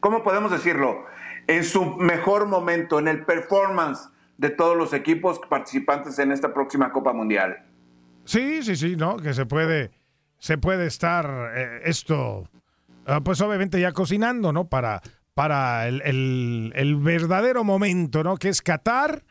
[0.01, 1.05] ¿cómo podemos decirlo?
[1.47, 6.93] En su mejor momento, en el performance de todos los equipos participantes en esta próxima
[6.93, 7.65] Copa Mundial.
[8.25, 9.17] Sí, sí, sí, ¿no?
[9.17, 9.91] Que se puede,
[10.39, 12.49] se puede estar eh, esto,
[13.09, 14.69] uh, pues obviamente ya cocinando, ¿no?
[14.69, 15.01] Para,
[15.35, 18.37] para el, el, verdadero momento, ¿no?
[18.37, 19.25] Que es Qatar.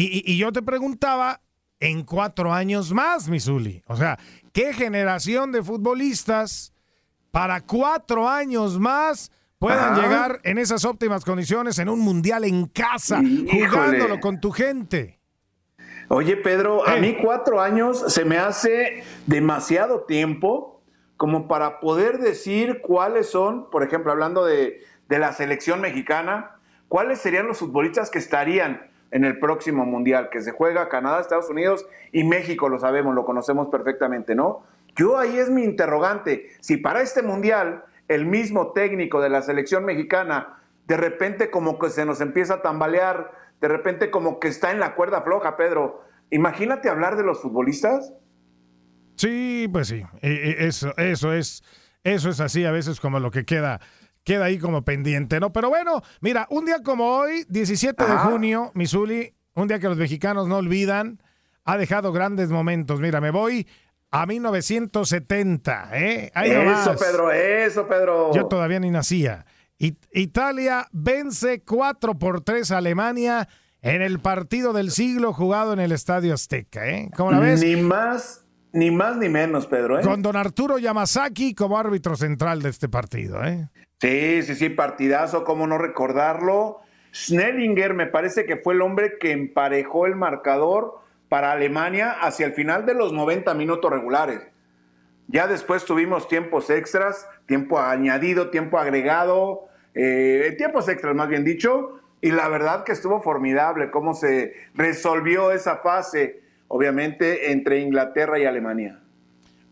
[0.00, 1.40] Y yo te preguntaba,
[1.80, 3.82] en cuatro años más, Misuli.
[3.86, 4.18] O sea,
[4.52, 6.72] ¿qué generación de futbolistas
[7.30, 10.02] para cuatro años más puedan Ajá.
[10.02, 13.68] llegar en esas óptimas condiciones en un mundial en casa, Híjole.
[13.68, 15.18] jugándolo con tu gente?
[16.08, 17.00] Oye, Pedro, a Eh.
[17.00, 20.82] mí cuatro años se me hace demasiado tiempo
[21.16, 26.52] como para poder decir cuáles son, por ejemplo, hablando de, de la selección mexicana,
[26.86, 31.48] cuáles serían los futbolistas que estarían en el próximo mundial que se juega Canadá, Estados
[31.50, 34.62] Unidos y México, lo sabemos, lo conocemos perfectamente, ¿no?
[34.96, 36.48] Yo ahí es mi interrogante.
[36.60, 40.54] Si para este mundial el mismo técnico de la selección mexicana
[40.86, 44.80] de repente como que se nos empieza a tambalear, de repente como que está en
[44.80, 46.02] la cuerda floja, Pedro.
[46.30, 48.14] Imagínate hablar de los futbolistas.
[49.16, 50.02] Sí, pues sí.
[50.22, 50.28] E-
[50.60, 51.62] e- Eso, eso es,
[52.04, 53.80] eso es así a veces como lo que queda,
[54.28, 55.52] queda ahí como pendiente, ¿no?
[55.52, 59.96] Pero bueno, mira, un día como hoy, 17 de junio, Misuli, un día que los
[59.96, 61.22] mexicanos no olvidan,
[61.64, 63.00] ha dejado grandes momentos.
[63.00, 63.66] Mira, me voy
[64.10, 66.30] a 1970, ¿eh?
[66.34, 66.88] Ahí eso, nomás.
[67.00, 68.34] Pedro, eso, Pedro.
[68.34, 69.46] Yo todavía ni nacía.
[69.78, 73.48] It- Italia vence 4 por 3 a Alemania
[73.80, 77.10] en el partido del siglo jugado en el Estadio Azteca, ¿eh?
[77.16, 77.62] ¿Cómo la ves?
[77.62, 79.98] Ni más, ni más ni menos, Pedro.
[79.98, 80.02] ¿eh?
[80.02, 83.68] Con don Arturo Yamazaki como árbitro central de este partido, ¿eh?
[84.00, 86.80] Sí, sí, sí, partidazo, cómo no recordarlo.
[87.12, 92.52] Schnellinger me parece que fue el hombre que emparejó el marcador para Alemania hacia el
[92.52, 94.40] final de los 90 minutos regulares.
[95.26, 102.00] Ya después tuvimos tiempos extras, tiempo añadido, tiempo agregado, eh, tiempos extras más bien dicho,
[102.20, 108.44] y la verdad que estuvo formidable cómo se resolvió esa fase, obviamente, entre Inglaterra y
[108.44, 109.00] Alemania.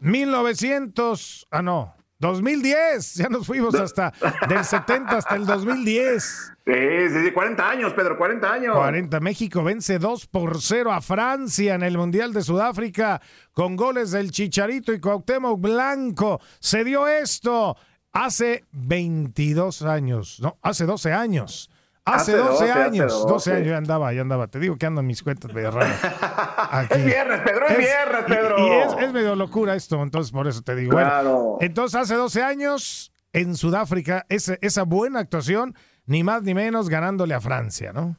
[0.01, 4.13] 1900, ah no, 2010, ya nos fuimos hasta
[4.49, 6.53] del 70 hasta el 2010.
[6.67, 8.77] Sí, sí, sí, 40 años, Pedro, 40 años.
[8.77, 13.21] 40, México vence 2 por 0 a Francia en el Mundial de Sudáfrica
[13.53, 16.41] con goles del Chicharito y Cuauhtémoc Blanco.
[16.59, 17.77] Se dio esto
[18.13, 21.71] hace 22 años, no, hace 12 años.
[22.07, 23.29] Hace, Hace 12, 12, hace años, 12.
[23.33, 23.53] 12.
[23.53, 24.47] años, ya andaba, ya andaba.
[24.47, 26.01] Te digo que andan mis cuentas medio raras.
[26.91, 28.57] Es viernes, Pedro, es, viernes, Pedro.
[28.59, 30.93] Y, es, es medio locura esto, entonces por eso te digo.
[30.93, 31.59] Bueno, Claro.
[31.61, 35.75] entonces hace 12 años en Sudáfrica, esa buena actuación,
[36.07, 38.17] ni más ni menos ganándole a Francia, ¿no?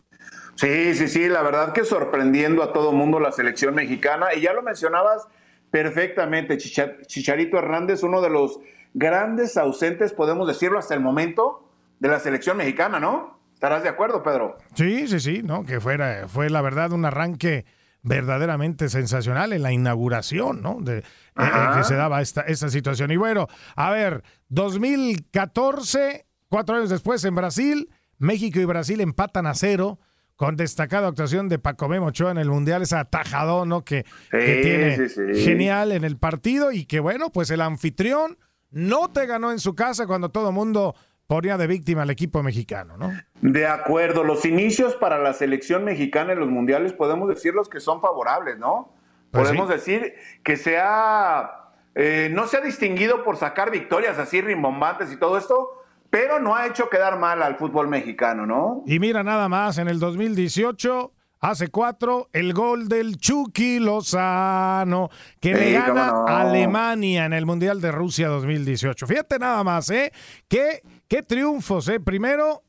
[0.55, 4.33] Sí, sí, sí, la verdad que sorprendiendo a todo mundo la selección mexicana.
[4.35, 5.27] Y ya lo mencionabas
[5.71, 8.59] perfectamente, Chicha- Chicharito Hernández, uno de los
[8.93, 11.63] grandes ausentes, podemos decirlo hasta el momento,
[11.99, 13.36] de la selección mexicana, ¿no?
[13.57, 14.55] ¿Estarás de acuerdo, Pedro?
[14.75, 15.65] Sí, sí, sí, ¿no?
[15.65, 17.65] Que fuera, fue la verdad un arranque
[18.03, 20.77] verdaderamente sensacional en la inauguración, ¿no?
[20.79, 21.03] De, eh,
[21.39, 23.09] eh, que se daba esta, esta situación.
[23.09, 27.89] Y bueno, a ver, 2014, cuatro años después en Brasil,
[28.19, 29.97] México y Brasil empatan a cero
[30.35, 33.83] con destacada actuación de Paco Memo Ochoa en el Mundial, ese atajadón, ¿no?
[33.83, 35.43] Que, tiene sí, sí.
[35.43, 38.37] genial en el partido y que bueno, pues el anfitrión
[38.69, 40.93] no te ganó en su casa cuando todo mundo
[41.27, 43.11] ponía de víctima al equipo mexicano, ¿no?
[43.41, 47.79] De acuerdo, los inicios para la selección mexicana en los mundiales podemos decir los que
[47.79, 48.93] son favorables, ¿no?
[49.31, 49.73] Pues podemos sí.
[49.73, 50.13] decir
[50.43, 55.37] que se ha, eh, no se ha distinguido por sacar victorias así rimbombantes y todo
[55.37, 55.69] esto,
[56.09, 58.83] pero no ha hecho quedar mal al fútbol mexicano, ¿no?
[58.87, 61.11] Y mira nada más, en el 2018,
[61.41, 65.09] hace cuatro, el gol del Chucky Lozano,
[65.41, 66.25] que le Sí, gana no.
[66.27, 69.05] a Alemania en el Mundial de Rusia 2018.
[69.05, 70.13] Fíjate nada más, ¿eh?
[70.47, 71.99] Qué, qué triunfos, ¿eh?
[71.99, 72.63] Primero,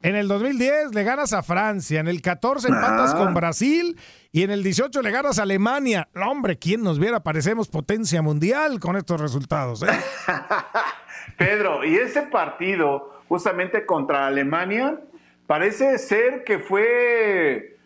[0.00, 3.98] en el 2010 le ganas a Francia, en el 14 empatas con Brasil
[4.30, 6.08] y en el 18 le ganas a Alemania.
[6.14, 7.20] No, hombre, ¿quién nos viera?
[7.20, 9.86] Parecemos potencia mundial con estos resultados, ¿eh?
[11.36, 15.00] Pedro, y ese partido justamente contra Alemania
[15.46, 17.76] parece ser que fue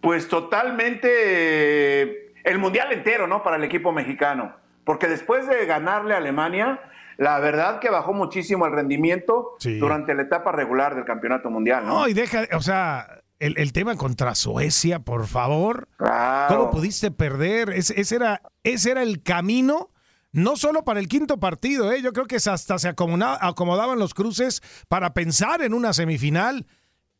[0.00, 3.42] pues totalmente eh, el mundial entero, ¿no?
[3.42, 6.80] Para el equipo mexicano, porque después de ganarle a Alemania,
[7.16, 9.78] la verdad que bajó muchísimo el rendimiento Sí.
[9.78, 12.00] durante la etapa regular del campeonato mundial, ¿no?
[12.00, 15.88] No, y deja, o sea, el, el tema contra Suecia, por favor.
[15.96, 16.56] Claro.
[16.56, 17.70] ¿Cómo pudiste perder?
[17.70, 19.90] Ese, ese era, ese era el camino,
[20.32, 22.02] no solo para el quinto partido, ¿eh?
[22.02, 26.66] yo creo que hasta se acomodaban los cruces para pensar en una semifinal.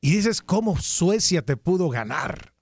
[0.01, 2.53] Y dices, ¿cómo Suecia te pudo ganar?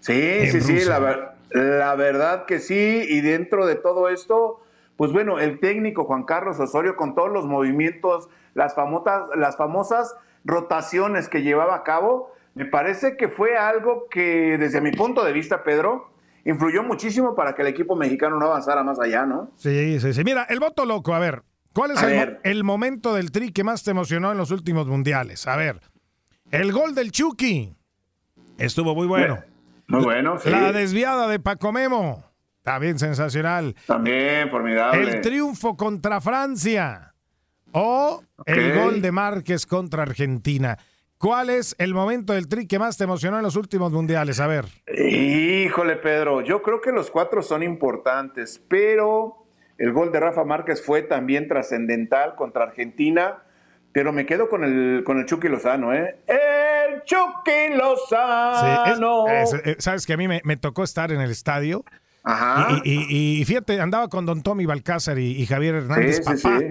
[0.00, 3.02] Sí, sí, sí, la, ver- la verdad que sí.
[3.08, 4.60] Y dentro de todo esto,
[4.96, 10.14] pues bueno, el técnico Juan Carlos Osorio con todos los movimientos, las famosas, las famosas
[10.44, 15.32] rotaciones que llevaba a cabo, me parece que fue algo que desde mi punto de
[15.32, 16.10] vista, Pedro,
[16.46, 19.50] influyó muchísimo para que el equipo mexicano no avanzara más allá, ¿no?
[19.56, 20.24] Sí, sí, sí.
[20.24, 21.42] Mira, el voto loco, a ver,
[21.74, 22.40] ¿cuál es el, ver.
[22.44, 25.46] el momento del tri que más te emocionó en los últimos mundiales?
[25.46, 25.80] A ver,
[26.50, 27.76] el gol del Chucky
[28.56, 29.38] estuvo muy bueno.
[29.88, 30.48] Muy bueno, sí.
[30.50, 32.24] La desviada de Paco Memo,
[32.66, 33.76] también sensacional.
[33.86, 35.00] También formidable.
[35.08, 37.14] El triunfo contra Francia
[37.70, 40.76] o el gol de Márquez contra Argentina.
[41.16, 44.40] ¿Cuál es el momento del tri que más te emocionó en los últimos mundiales?
[44.40, 44.64] A ver.
[44.98, 49.46] Híjole, Pedro, yo creo que los cuatro son importantes, pero
[49.78, 53.44] el gol de Rafa Márquez fue también trascendental contra Argentina,
[53.92, 56.16] pero me quedo con el, con el Chucky Lozano, ¿eh?
[56.26, 59.28] ¡El Chucky Sí, es- Lozano!
[59.28, 61.84] es- eh, Sabes que a mí me, me tocó estar en el estadio.
[62.28, 62.82] Ajá.
[62.84, 66.42] Y, y- y fíjate, andaba con Don Tommy Balcázar y, y Javier Hernández, Sí, sí,
[66.42, 66.58] papá.
[66.58, 66.66] sí.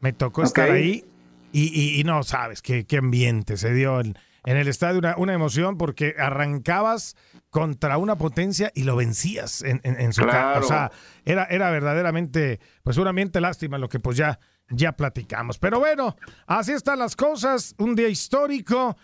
[0.00, 0.46] Me tocó Ok.
[0.48, 1.04] estar ahí
[1.52, 5.78] y, no sabes qué, qué ambiente se dio en, en el estadio, una, una emoción
[5.78, 7.16] porque arrancabas
[7.50, 10.60] contra una potencia y lo vencías en, en- en su Claro.
[10.60, 10.90] O sea,
[11.24, 14.38] era, era verdaderamente, pues un ambiente lástima lo que pues ya,
[14.68, 15.58] ya platicamos.
[15.58, 18.96] Pero bueno, así están las cosas, un día histórico.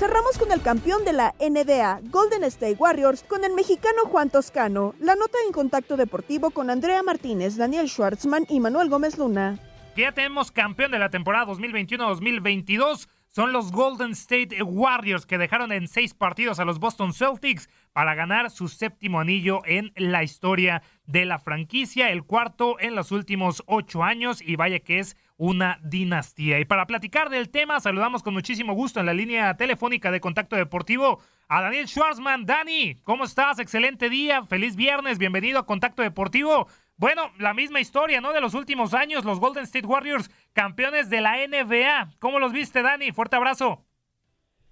[0.00, 4.94] Cerramos con el campeón de la NBA, Golden State Warriors, con el mexicano Juan Toscano.
[4.98, 9.58] La nota en contacto deportivo con Andrea Martínez, Daniel Schwartzman y Manuel Gómez Luna.
[9.94, 13.08] ya tenemos campeón de la temporada 2021-2022.
[13.28, 18.14] Son los Golden State Warriors que dejaron en seis partidos a los Boston Celtics para
[18.14, 23.62] ganar su séptimo anillo en la historia de la franquicia, el cuarto en los últimos
[23.66, 26.60] ocho años y vaya que es una dinastía.
[26.60, 30.54] Y para platicar del tema, saludamos con muchísimo gusto en la línea telefónica de Contacto
[30.54, 31.18] Deportivo
[31.48, 32.44] a Daniel Schwarzman.
[32.44, 33.58] Dani, ¿cómo estás?
[33.58, 36.66] Excelente día, feliz viernes, bienvenido a Contacto Deportivo.
[36.98, 38.34] Bueno, la misma historia, ¿no?
[38.34, 42.10] De los últimos años, los Golden State Warriors, campeones de la NBA.
[42.18, 43.10] ¿Cómo los viste, Dani?
[43.12, 43.86] Fuerte abrazo.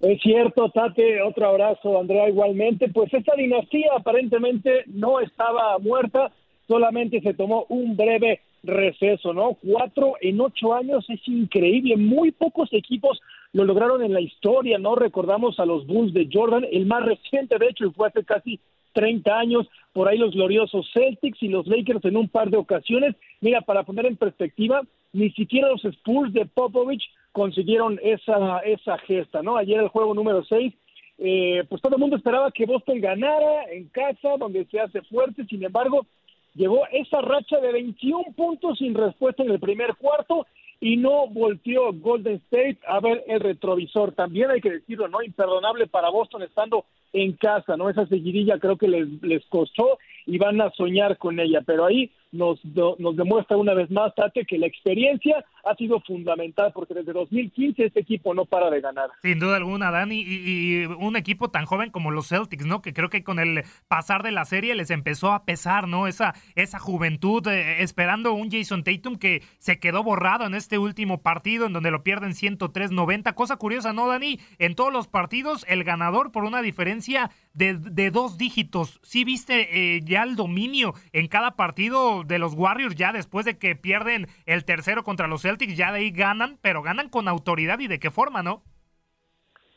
[0.01, 2.91] Es cierto, Tate, otro abrazo, Andrea, igualmente.
[2.91, 6.31] Pues esta dinastía aparentemente no estaba muerta,
[6.67, 9.55] solamente se tomó un breve receso, ¿no?
[9.55, 13.21] Cuatro en ocho años es increíble, muy pocos equipos
[13.53, 14.95] lo lograron en la historia, ¿no?
[14.95, 18.61] Recordamos a los Bulls de Jordan, el más reciente, de hecho, y fue hace casi
[18.93, 23.15] 30 años, por ahí los gloriosos Celtics y los Lakers en un par de ocasiones.
[23.41, 24.83] Mira, para poner en perspectiva,
[25.13, 29.57] ni siquiera los Spurs de Popovich consiguieron esa, esa gesta, ¿no?
[29.57, 30.75] Ayer el juego número 6,
[31.19, 35.45] eh, pues todo el mundo esperaba que Boston ganara en casa, donde se hace fuerte,
[35.47, 36.07] sin embargo,
[36.55, 40.47] llegó esa racha de 21 puntos sin respuesta en el primer cuarto
[40.81, 44.13] y no volteó Golden State a ver el retrovisor.
[44.13, 45.23] También hay que decirlo, ¿no?
[45.23, 47.89] Imperdonable para Boston estando en casa, ¿no?
[47.89, 52.11] Esa seguidilla creo que les, les costó y van a soñar con ella, pero ahí
[52.33, 57.13] nos, nos demuestra una vez más, Tate, que la experiencia ha sido fundamental porque desde
[57.13, 59.11] 2015 este equipo no para de ganar.
[59.23, 62.83] Sin duda alguna, Dani, y, y un equipo tan joven como los Celtics, ¿no?
[62.83, 66.07] Que creo que con el pasar de la serie les empezó a pesar, ¿no?
[66.07, 71.23] Esa, esa juventud, eh, esperando un Jason Tatum que se quedó borrado en este último
[71.23, 73.35] partido, en donde lo pierden 103-90.
[73.35, 74.39] Cosa curiosa, ¿no, Dani?
[74.59, 79.01] En todos los partidos, el ganador por una diferencia de, de dos dígitos.
[79.03, 83.59] ¿Sí viste eh, ya el dominio en cada partido de los Warriors, ya después de
[83.59, 87.79] que pierden el tercero contra los Celtics, ya de ahí ganan, pero ganan con autoridad
[87.81, 88.63] y de qué forma, ¿no?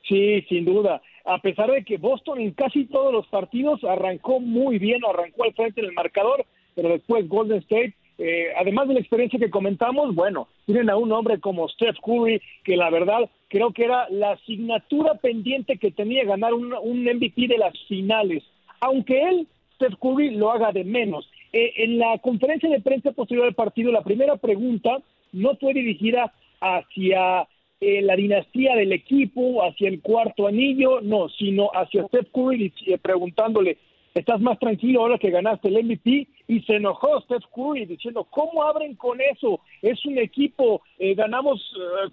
[0.08, 1.02] Sí, sin duda.
[1.26, 5.54] A pesar de que Boston en casi todos los partidos arrancó muy bien, arrancó al
[5.54, 10.14] frente en el marcador, pero después Golden State, eh, además de la experiencia que comentamos,
[10.16, 14.32] bueno, tienen a un hombre como Steph Curry, que la verdad creo que era la
[14.32, 18.44] asignatura pendiente que tenía ganar un, un MVP de las finales,
[18.80, 21.30] aunque él, Steph Curry, lo haga de menos.
[21.54, 25.00] Eh, en la conferencia de prensa posterior al partido, la primera pregunta
[25.34, 27.48] no fue dirigida hacia
[27.84, 33.00] eh, la dinastía del equipo, hacia el cuarto anillo, no, sino hacia Steph Curry eh,
[33.00, 33.80] preguntándole,
[34.14, 36.28] ¿estás más tranquilo ahora que ganaste el MVP?
[36.48, 39.62] Y se enojó Steph Curry diciendo, ¿cómo abren con eso?
[39.82, 41.60] Es un equipo, eh, ganamos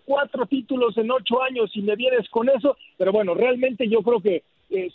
[0.06, 2.76] cuatro títulos en ocho años y me vienes con eso.
[2.96, 4.44] Pero bueno, realmente yo creo que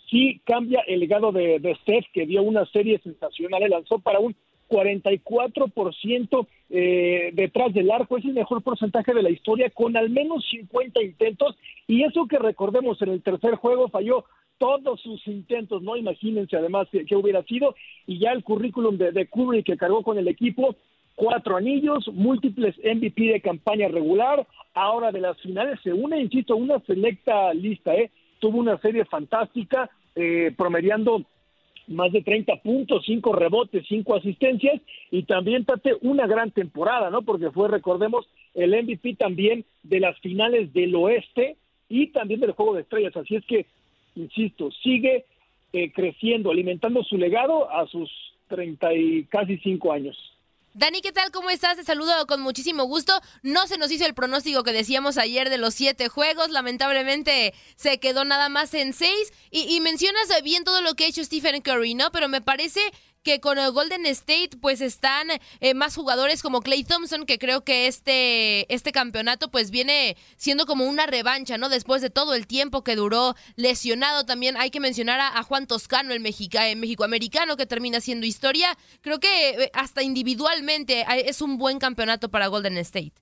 [0.09, 4.35] sí cambia el legado de, de Steph, que dio una serie sensacional, lanzó para un
[4.69, 10.45] 44% eh, detrás del arco, es el mejor porcentaje de la historia con al menos
[10.49, 11.55] 50 intentos
[11.87, 14.25] y eso que recordemos en el tercer juego falló
[14.57, 17.75] todos sus intentos, no imagínense además que, hubiera sido
[18.07, 20.75] y ya el currículum de, de Curry que cargó con el equipo
[21.15, 26.79] cuatro anillos, múltiples MVP de campaña regular, ahora de las finales se une, insisto, una
[26.79, 28.09] selecta lista, ¿eh?
[28.43, 31.23] Tuvo una serie fantástica, eh, promediando
[31.87, 34.81] más de 30 puntos, 5 rebotes, 5 asistencias
[35.11, 37.21] y también Tate una gran temporada, ¿no?
[37.21, 41.55] Porque fue, recordemos, el MVP también de las finales del oeste
[41.87, 43.15] y también del juego de estrellas.
[43.15, 43.65] Así es que,
[44.17, 45.23] insisto, sigue
[45.71, 48.11] eh, creciendo, alimentando su legado a sus
[48.49, 50.32] 30 y casi 5 años.
[50.75, 51.29] Dani, ¿qué tal?
[51.29, 51.77] ¿Cómo estás?
[51.77, 53.13] Te saludo con muchísimo gusto.
[53.43, 56.49] No se nos hizo el pronóstico que decíamos ayer de los siete juegos.
[56.49, 59.31] Lamentablemente se quedó nada más en seis.
[59.51, 62.11] Y, mencionas bien todo lo que ha hecho Stephen Curry, ¿no?
[62.11, 62.81] Pero me parece
[63.23, 65.27] que con el Golden State pues están
[65.59, 70.65] eh, más jugadores como Clay Thompson, que creo que este, este campeonato pues viene siendo
[70.65, 71.69] como una revancha, ¿no?
[71.69, 76.13] Después de todo el tiempo que duró lesionado, también hay que mencionar a, Juan Toscano,
[76.13, 78.77] el Mexica, eh, México-americano, que termina siendo historia.
[79.01, 83.13] Creo que eh, hasta individualmente es un buen campeonato para Golden State.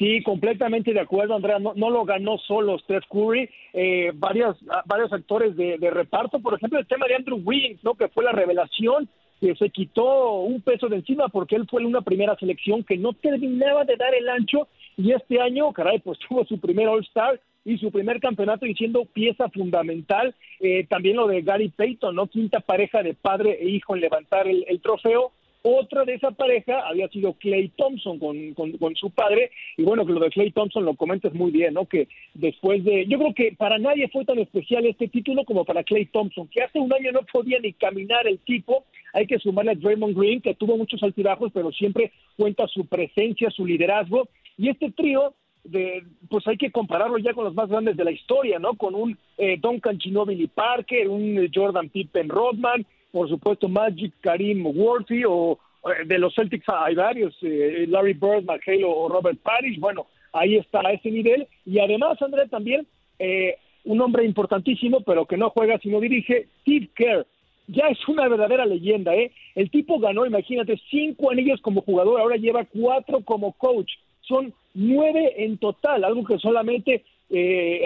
[0.00, 1.58] Sí, completamente de acuerdo, Andrea.
[1.58, 3.50] No, no lo ganó solo Steph Curry.
[3.74, 7.94] Eh, varios, varios actores de, reparto, por ejemplo, el tema de Andrew Wiggins, ¿no?
[7.94, 9.10] que fue la revelación,
[9.42, 13.12] que se quitó un peso de encima porque él fue una primera selección que no
[13.12, 17.76] terminaba de dar el ancho y este año, caray, pues tuvo su primer All-Star y
[17.76, 20.34] su primer campeonato y siendo pieza fundamental.
[20.60, 22.26] Eh, también lo de Gary Payton, ¿no?
[22.26, 25.32] Quinta pareja de padre e hijo en levantar el trofeo.
[25.62, 30.12] Otra de esa pareja había sido Clay Thompson con, con, su padre, y bueno, que
[30.12, 31.84] lo de Clay Thompson lo comentas muy bien, ¿no?
[31.84, 35.84] Que después de, yo creo que para nadie fue tan especial este título como para
[35.84, 39.72] Clay Thompson, que hace un año no podía ni caminar el tipo, hay que sumarle
[39.72, 44.70] a Draymond Green, que tuvo muchos altibajos, pero siempre cuenta su presencia, su liderazgo, y
[44.70, 45.34] este trío
[45.64, 48.74] de, pues hay que compararlo ya con los más grandes de la historia, ¿no?
[48.74, 55.24] Con un eh, Duncan Ginobili Parker, un Jordan Pippen Rodman, por supuesto Magic, Karim Worthy
[55.26, 60.06] o eh, de los Celtics hay varios, eh, Larry Bird, McHale o Robert Parrish, bueno,
[60.32, 62.86] ahí está a ese nivel y además André también
[63.18, 67.26] eh, un hombre importantísimo pero que no juega sino dirige, Steve Kerr,
[67.66, 69.30] ya es una verdadera leyenda, ¿eh?
[69.54, 73.92] El tipo ganó, imagínate, cinco anillos como jugador, ahora lleva cuatro como coach,
[74.22, 77.82] son nueve en total, algo que solamente eh,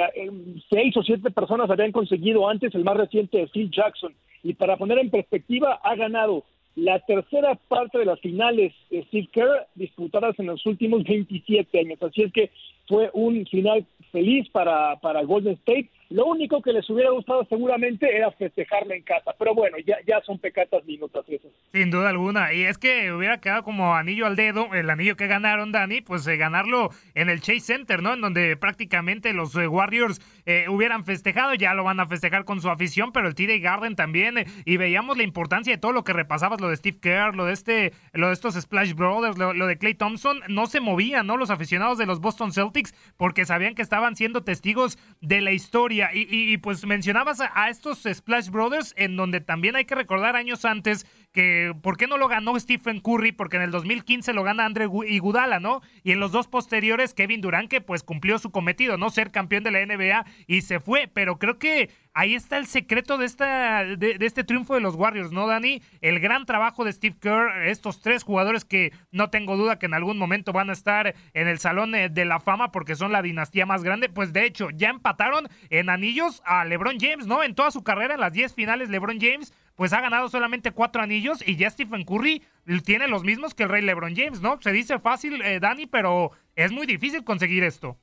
[0.70, 4.14] seis o siete personas habían conseguido antes, el más reciente Phil Jackson.
[4.44, 6.44] Y para poner en perspectiva, ha ganado
[6.76, 12.02] la tercera parte de las finales de Steve Kerr disputadas en los últimos 27 años.
[12.02, 12.50] Así es que
[12.86, 18.14] fue un final feliz para, para Golden State lo único que les hubiera gustado seguramente
[18.14, 21.50] era festejarme en casa, pero bueno, ya, ya son pecatas minutos esos.
[21.72, 25.26] Sin duda alguna, y es que hubiera quedado como anillo al dedo, el anillo que
[25.26, 28.14] ganaron, Dani, pues eh, ganarlo en el Chase Center, ¿no?
[28.14, 32.60] En donde prácticamente los eh, Warriors eh, hubieran festejado, ya lo van a festejar con
[32.60, 36.12] su afición, pero el TD Garden también, y veíamos la importancia de todo lo que
[36.12, 39.66] repasabas, lo de Steve Kerr, lo de este, lo de estos Splash Brothers, lo, lo
[39.66, 41.36] de Clay Thompson, no se movían, ¿no?
[41.36, 45.93] Los aficionados de los Boston Celtics, porque sabían que estaban siendo testigos de la historia
[46.12, 51.06] y, pues mencionabas a, estos Splash Brothers, en donde también hay que recordar años antes
[51.32, 53.32] que, ¿por qué no lo ganó Stephen Curry?
[53.32, 55.82] Porque en el 2015 lo gana Andre Iguodala, ¿no?
[56.02, 59.10] Y en los dos posteriores, Kevin Durant, que pues cumplió su cometido, ¿no?
[59.10, 61.10] Ser campeón de la NBA y se fue.
[61.12, 65.32] Pero creo que ahí está el secreto de, esta, de, este triunfo de los Warriors,
[65.32, 65.82] ¿no, Dani?
[66.00, 69.94] El gran trabajo de Steve Kerr, estos tres jugadores que no tengo duda que en
[69.94, 73.66] algún momento van a estar en el Salón de la Fama porque son la dinastía
[73.66, 74.08] más grande.
[74.08, 77.42] Pues de hecho, ya empataron en anillos a LeBron James, ¿no?
[77.42, 81.02] En toda su carrera, en las 10 finales, LeBron James pues ha ganado solamente cuatro
[81.02, 82.42] anillos y ya Stephen Curry
[82.84, 84.60] tiene los mismos que el rey LeBron James, ¿no?
[84.60, 87.96] Se dice fácil, eh, Dani, pero es muy difícil conseguir esto.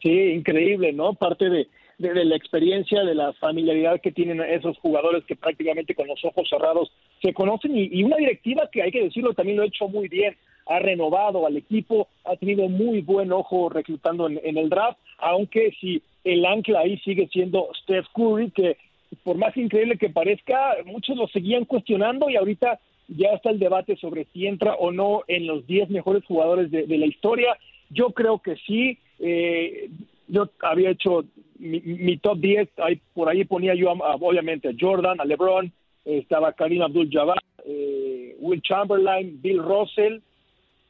[0.00, 1.12] Sí, increíble, ¿no?
[1.14, 1.68] Parte de,
[1.98, 6.48] de, la experiencia, de la familiaridad que tienen esos jugadores que prácticamente con los ojos
[6.48, 10.08] cerrados se conocen y, una directiva que hay que decirlo también lo ha hecho muy
[10.08, 10.36] bien,
[10.66, 16.02] ha renovado al equipo, ha tenido muy buen ojo reclutando en, el draft, aunque si
[16.24, 18.76] el ancla ahí sigue siendo Steph Curry, que
[19.24, 23.96] por más increíble que parezca, muchos lo seguían cuestionando y ahorita ya está el debate
[23.96, 27.56] sobre si entra o no en los 10 mejores jugadores de, la historia.
[27.90, 28.98] Yo creo que sí.
[29.18, 29.90] Eh,
[30.32, 31.24] yo había hecho
[31.58, 35.70] mi, top 10, ahí, por ahí ponía yo obviamente a Jordan, a LeBron,
[36.06, 40.20] estaba Karim Abdul-Jabbar, eh, Will Chamberlain, Bill Russell,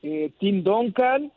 [0.04, 1.32] eh, Tim Duncan,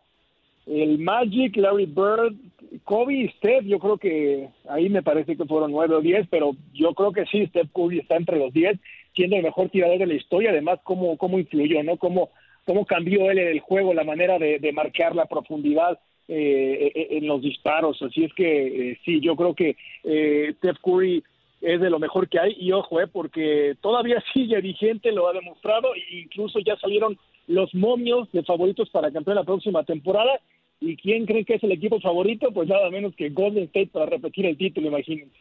[0.68, 2.36] el Magic, Larry Bird,
[2.84, 6.52] Kobe y Steph, yo creo que ahí me parece que fueron 9 o 10, pero
[6.74, 8.80] yo creo que sí, Steph Curry está entre los 10,
[9.16, 11.98] siendo el mejor tirador de la historia, además cómo, cómo influyó, ¿no?
[11.98, 12.30] Cómo,
[12.66, 17.42] cómo cambió él el juego, la manera de marcar la profundidad, eh, eh, en los
[17.42, 18.02] disparos.
[18.02, 21.24] Así es que eh, sí, yo creo que eh, Steph Curry
[21.62, 25.34] es de lo mejor que hay y ojo, eh, porque todavía sigue vigente, lo ha
[25.34, 27.18] demostrado e incluso ya salieron
[27.48, 30.40] los momios de favoritos para campeón la próxima temporada.
[30.82, 32.52] ¿Y quién cree que es el equipo favorito?
[32.52, 35.32] Pues nada menos que Golden State para repetir el título, imagínense.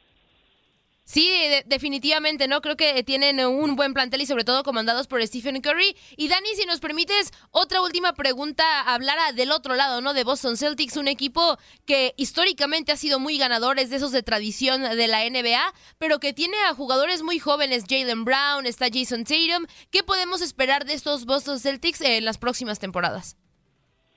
[1.06, 1.30] Sí,
[1.66, 2.62] definitivamente, ¿no?
[2.62, 5.94] Creo que tienen un buen plantel y sobre todo comandados por Stephen Curry.
[6.16, 10.14] Y Dani, si nos permites, otra última pregunta, hablar del otro lado, ¿no?
[10.14, 14.22] De Boston Celtics, un equipo que históricamente ha sido muy ganador, es de esos de
[14.22, 19.24] tradición de la NBA, pero que tiene a jugadores muy jóvenes, Jalen Brown, está Jason
[19.24, 19.66] Tatum.
[19.90, 23.36] ¿Qué podemos esperar de estos Boston Celtics en las próximas temporadas?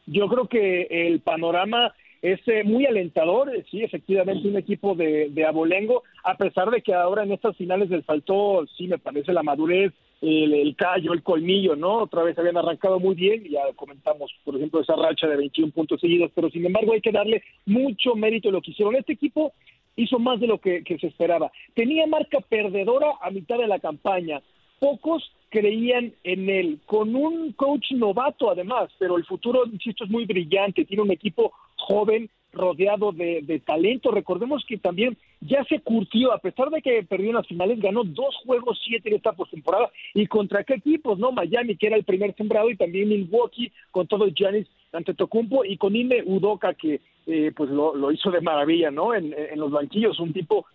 [0.05, 1.93] Yo creo que el panorama
[2.33, 6.93] es eh, muy alentador, eh, sí, efectivamente un equipo de, abolengo, a pesar de que
[6.93, 11.23] ahora en estas finales les faltó, sí, me parece la madurez, el, el, callo, el
[11.23, 11.99] colmillo, ¿no?
[11.99, 16.01] Otra vez habían arrancado muy bien, ya comentamos, por ejemplo, esa racha de 21 puntos
[16.01, 18.95] seguidos, pero sin embargo hay que darle mucho mérito a lo que hicieron.
[18.95, 19.53] Este equipo
[19.95, 21.51] hizo más de lo que se esperaba.
[21.75, 24.41] Tenía marca perdedora a mitad de la campaña.
[24.79, 30.25] Pocos creían en él, con un coach novato además, pero el futuro, insisto, es muy
[30.25, 34.11] brillante, tiene un equipo joven rodeado de, talento.
[34.11, 38.03] Recordemos que también ya se curtió, a pesar de que perdió en las finales, ganó
[38.03, 39.89] dos juegos, siete en esta postemporada.
[40.13, 41.19] ¿Y contra qué equipos?
[41.19, 45.77] no Miami, que era el primer sembrado, y también Milwaukee, con todo Giannis Antetokounmpo, y
[45.77, 49.13] con Ime Udoka, que eh, pues lo, hizo de maravilla, ¿no?
[49.13, 50.65] En, los banquillos, un tipo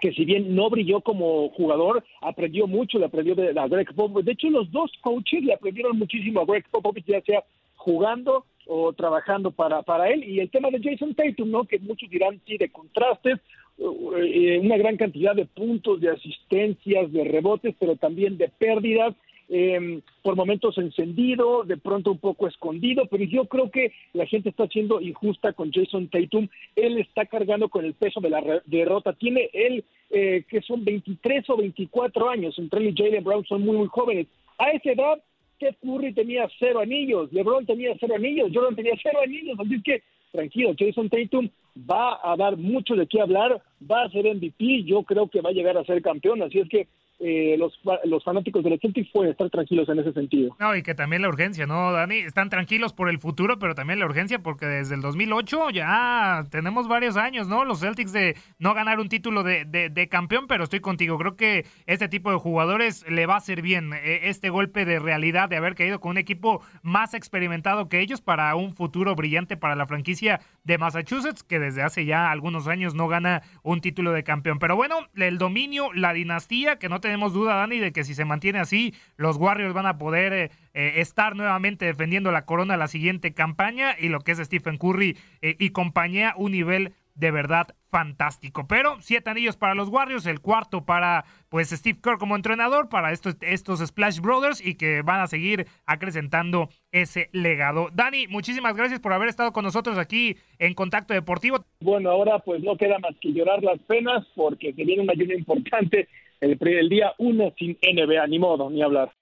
[0.00, 4.24] que si bien no brilló como jugador, aprendió mucho, le aprendió de, a Greg Popovich.
[4.24, 7.44] De hecho, los dos coaches le aprendieron muchísimo a Greg Popovich, ya sea
[7.76, 10.24] jugando o trabajando para, para él.
[10.24, 11.64] Y el tema de Jason Tatum, ¿no?
[11.64, 13.38] Que muchos dirán, sí, de contrastes,
[13.78, 19.14] eh, una gran cantidad de puntos, de asistencias, de rebotes, pero también de pérdidas
[19.48, 24.48] eh, por momentos encendido, de pronto un poco escondido, pero yo creo que la gente
[24.48, 26.48] está siendo injusta con Jason Tatum.
[26.74, 29.12] Él está cargando con el peso de la derrota.
[29.12, 33.62] Tiene él, eh, que son 23 o 24 años, entre él y Jalen Brown son
[33.62, 34.26] muy, muy jóvenes.
[34.58, 35.22] A esa edad,
[35.56, 40.02] Steph Curry tenía cero anillos, LeBron tenía cero anillos, Jordan tenía cero anillos, así que
[40.32, 41.48] tranquilo, Jason Tatum
[41.78, 45.50] va a dar mucho de qué hablar, va a ser MVP, yo creo que va
[45.50, 46.88] a llegar a ser campeón, así es que
[47.18, 47.72] eh, los,
[48.04, 50.54] los fanáticos de los Celtics pueden estar tranquilos en ese sentido.
[50.58, 52.16] No, y que también la urgencia, ¿no, Dani?
[52.16, 56.88] Están tranquilos por el futuro, pero también la urgencia porque desde el 2008 ya tenemos
[56.88, 57.64] varios años, ¿no?
[57.64, 61.16] Los Celtics de no ganar un título de, de, campeón, pero estoy contigo.
[61.18, 64.98] Creo que este tipo de jugadores le va a hacer bien eh, este golpe de
[64.98, 69.56] realidad de haber caído con un equipo más experimentado que ellos para un futuro brillante
[69.56, 74.12] para la franquicia de Massachusetts, que desde hace ya algunos años no gana un título
[74.12, 74.58] de campeón.
[74.58, 78.24] Pero bueno, el dominio, la dinastía, que no tenemos duda, Dani, de que si se
[78.24, 82.88] mantiene así, los Warriors van a poder eh, eh, estar nuevamente defendiendo la corona la
[82.88, 87.68] siguiente campaña y lo que es Stephen Curry eh, y compañía, un nivel de verdad
[87.92, 88.66] fantástico.
[88.66, 93.12] Pero siete anillos para los Warriors, el cuarto para pues Steve Kerr como entrenador, para
[93.12, 97.88] estos, estos Splash Brothers y que van a seguir acrecentando ese legado.
[97.92, 101.64] Dani, muchísimas gracias por haber estado con nosotros aquí en Contacto Deportivo.
[101.80, 105.34] Bueno, ahora pues no queda más que llorar las penas porque se viene una ayuda
[105.34, 106.08] importante
[106.40, 109.12] el, el día uno sin NBA, ni modo, ni hablar.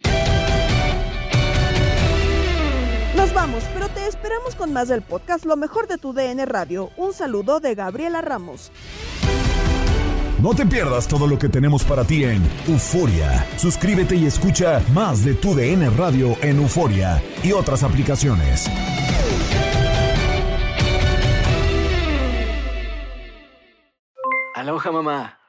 [3.16, 6.90] Nos vamos, pero te esperamos con más del podcast Lo mejor de tu DN Radio.
[6.96, 8.72] Un saludo de Gabriela Ramos.
[10.42, 13.46] No te pierdas todo lo que tenemos para ti en Euforia.
[13.56, 18.68] Suscríbete y escucha más de tu DN Radio en Euforia y otras aplicaciones.
[24.54, 25.43] Aloha mamá.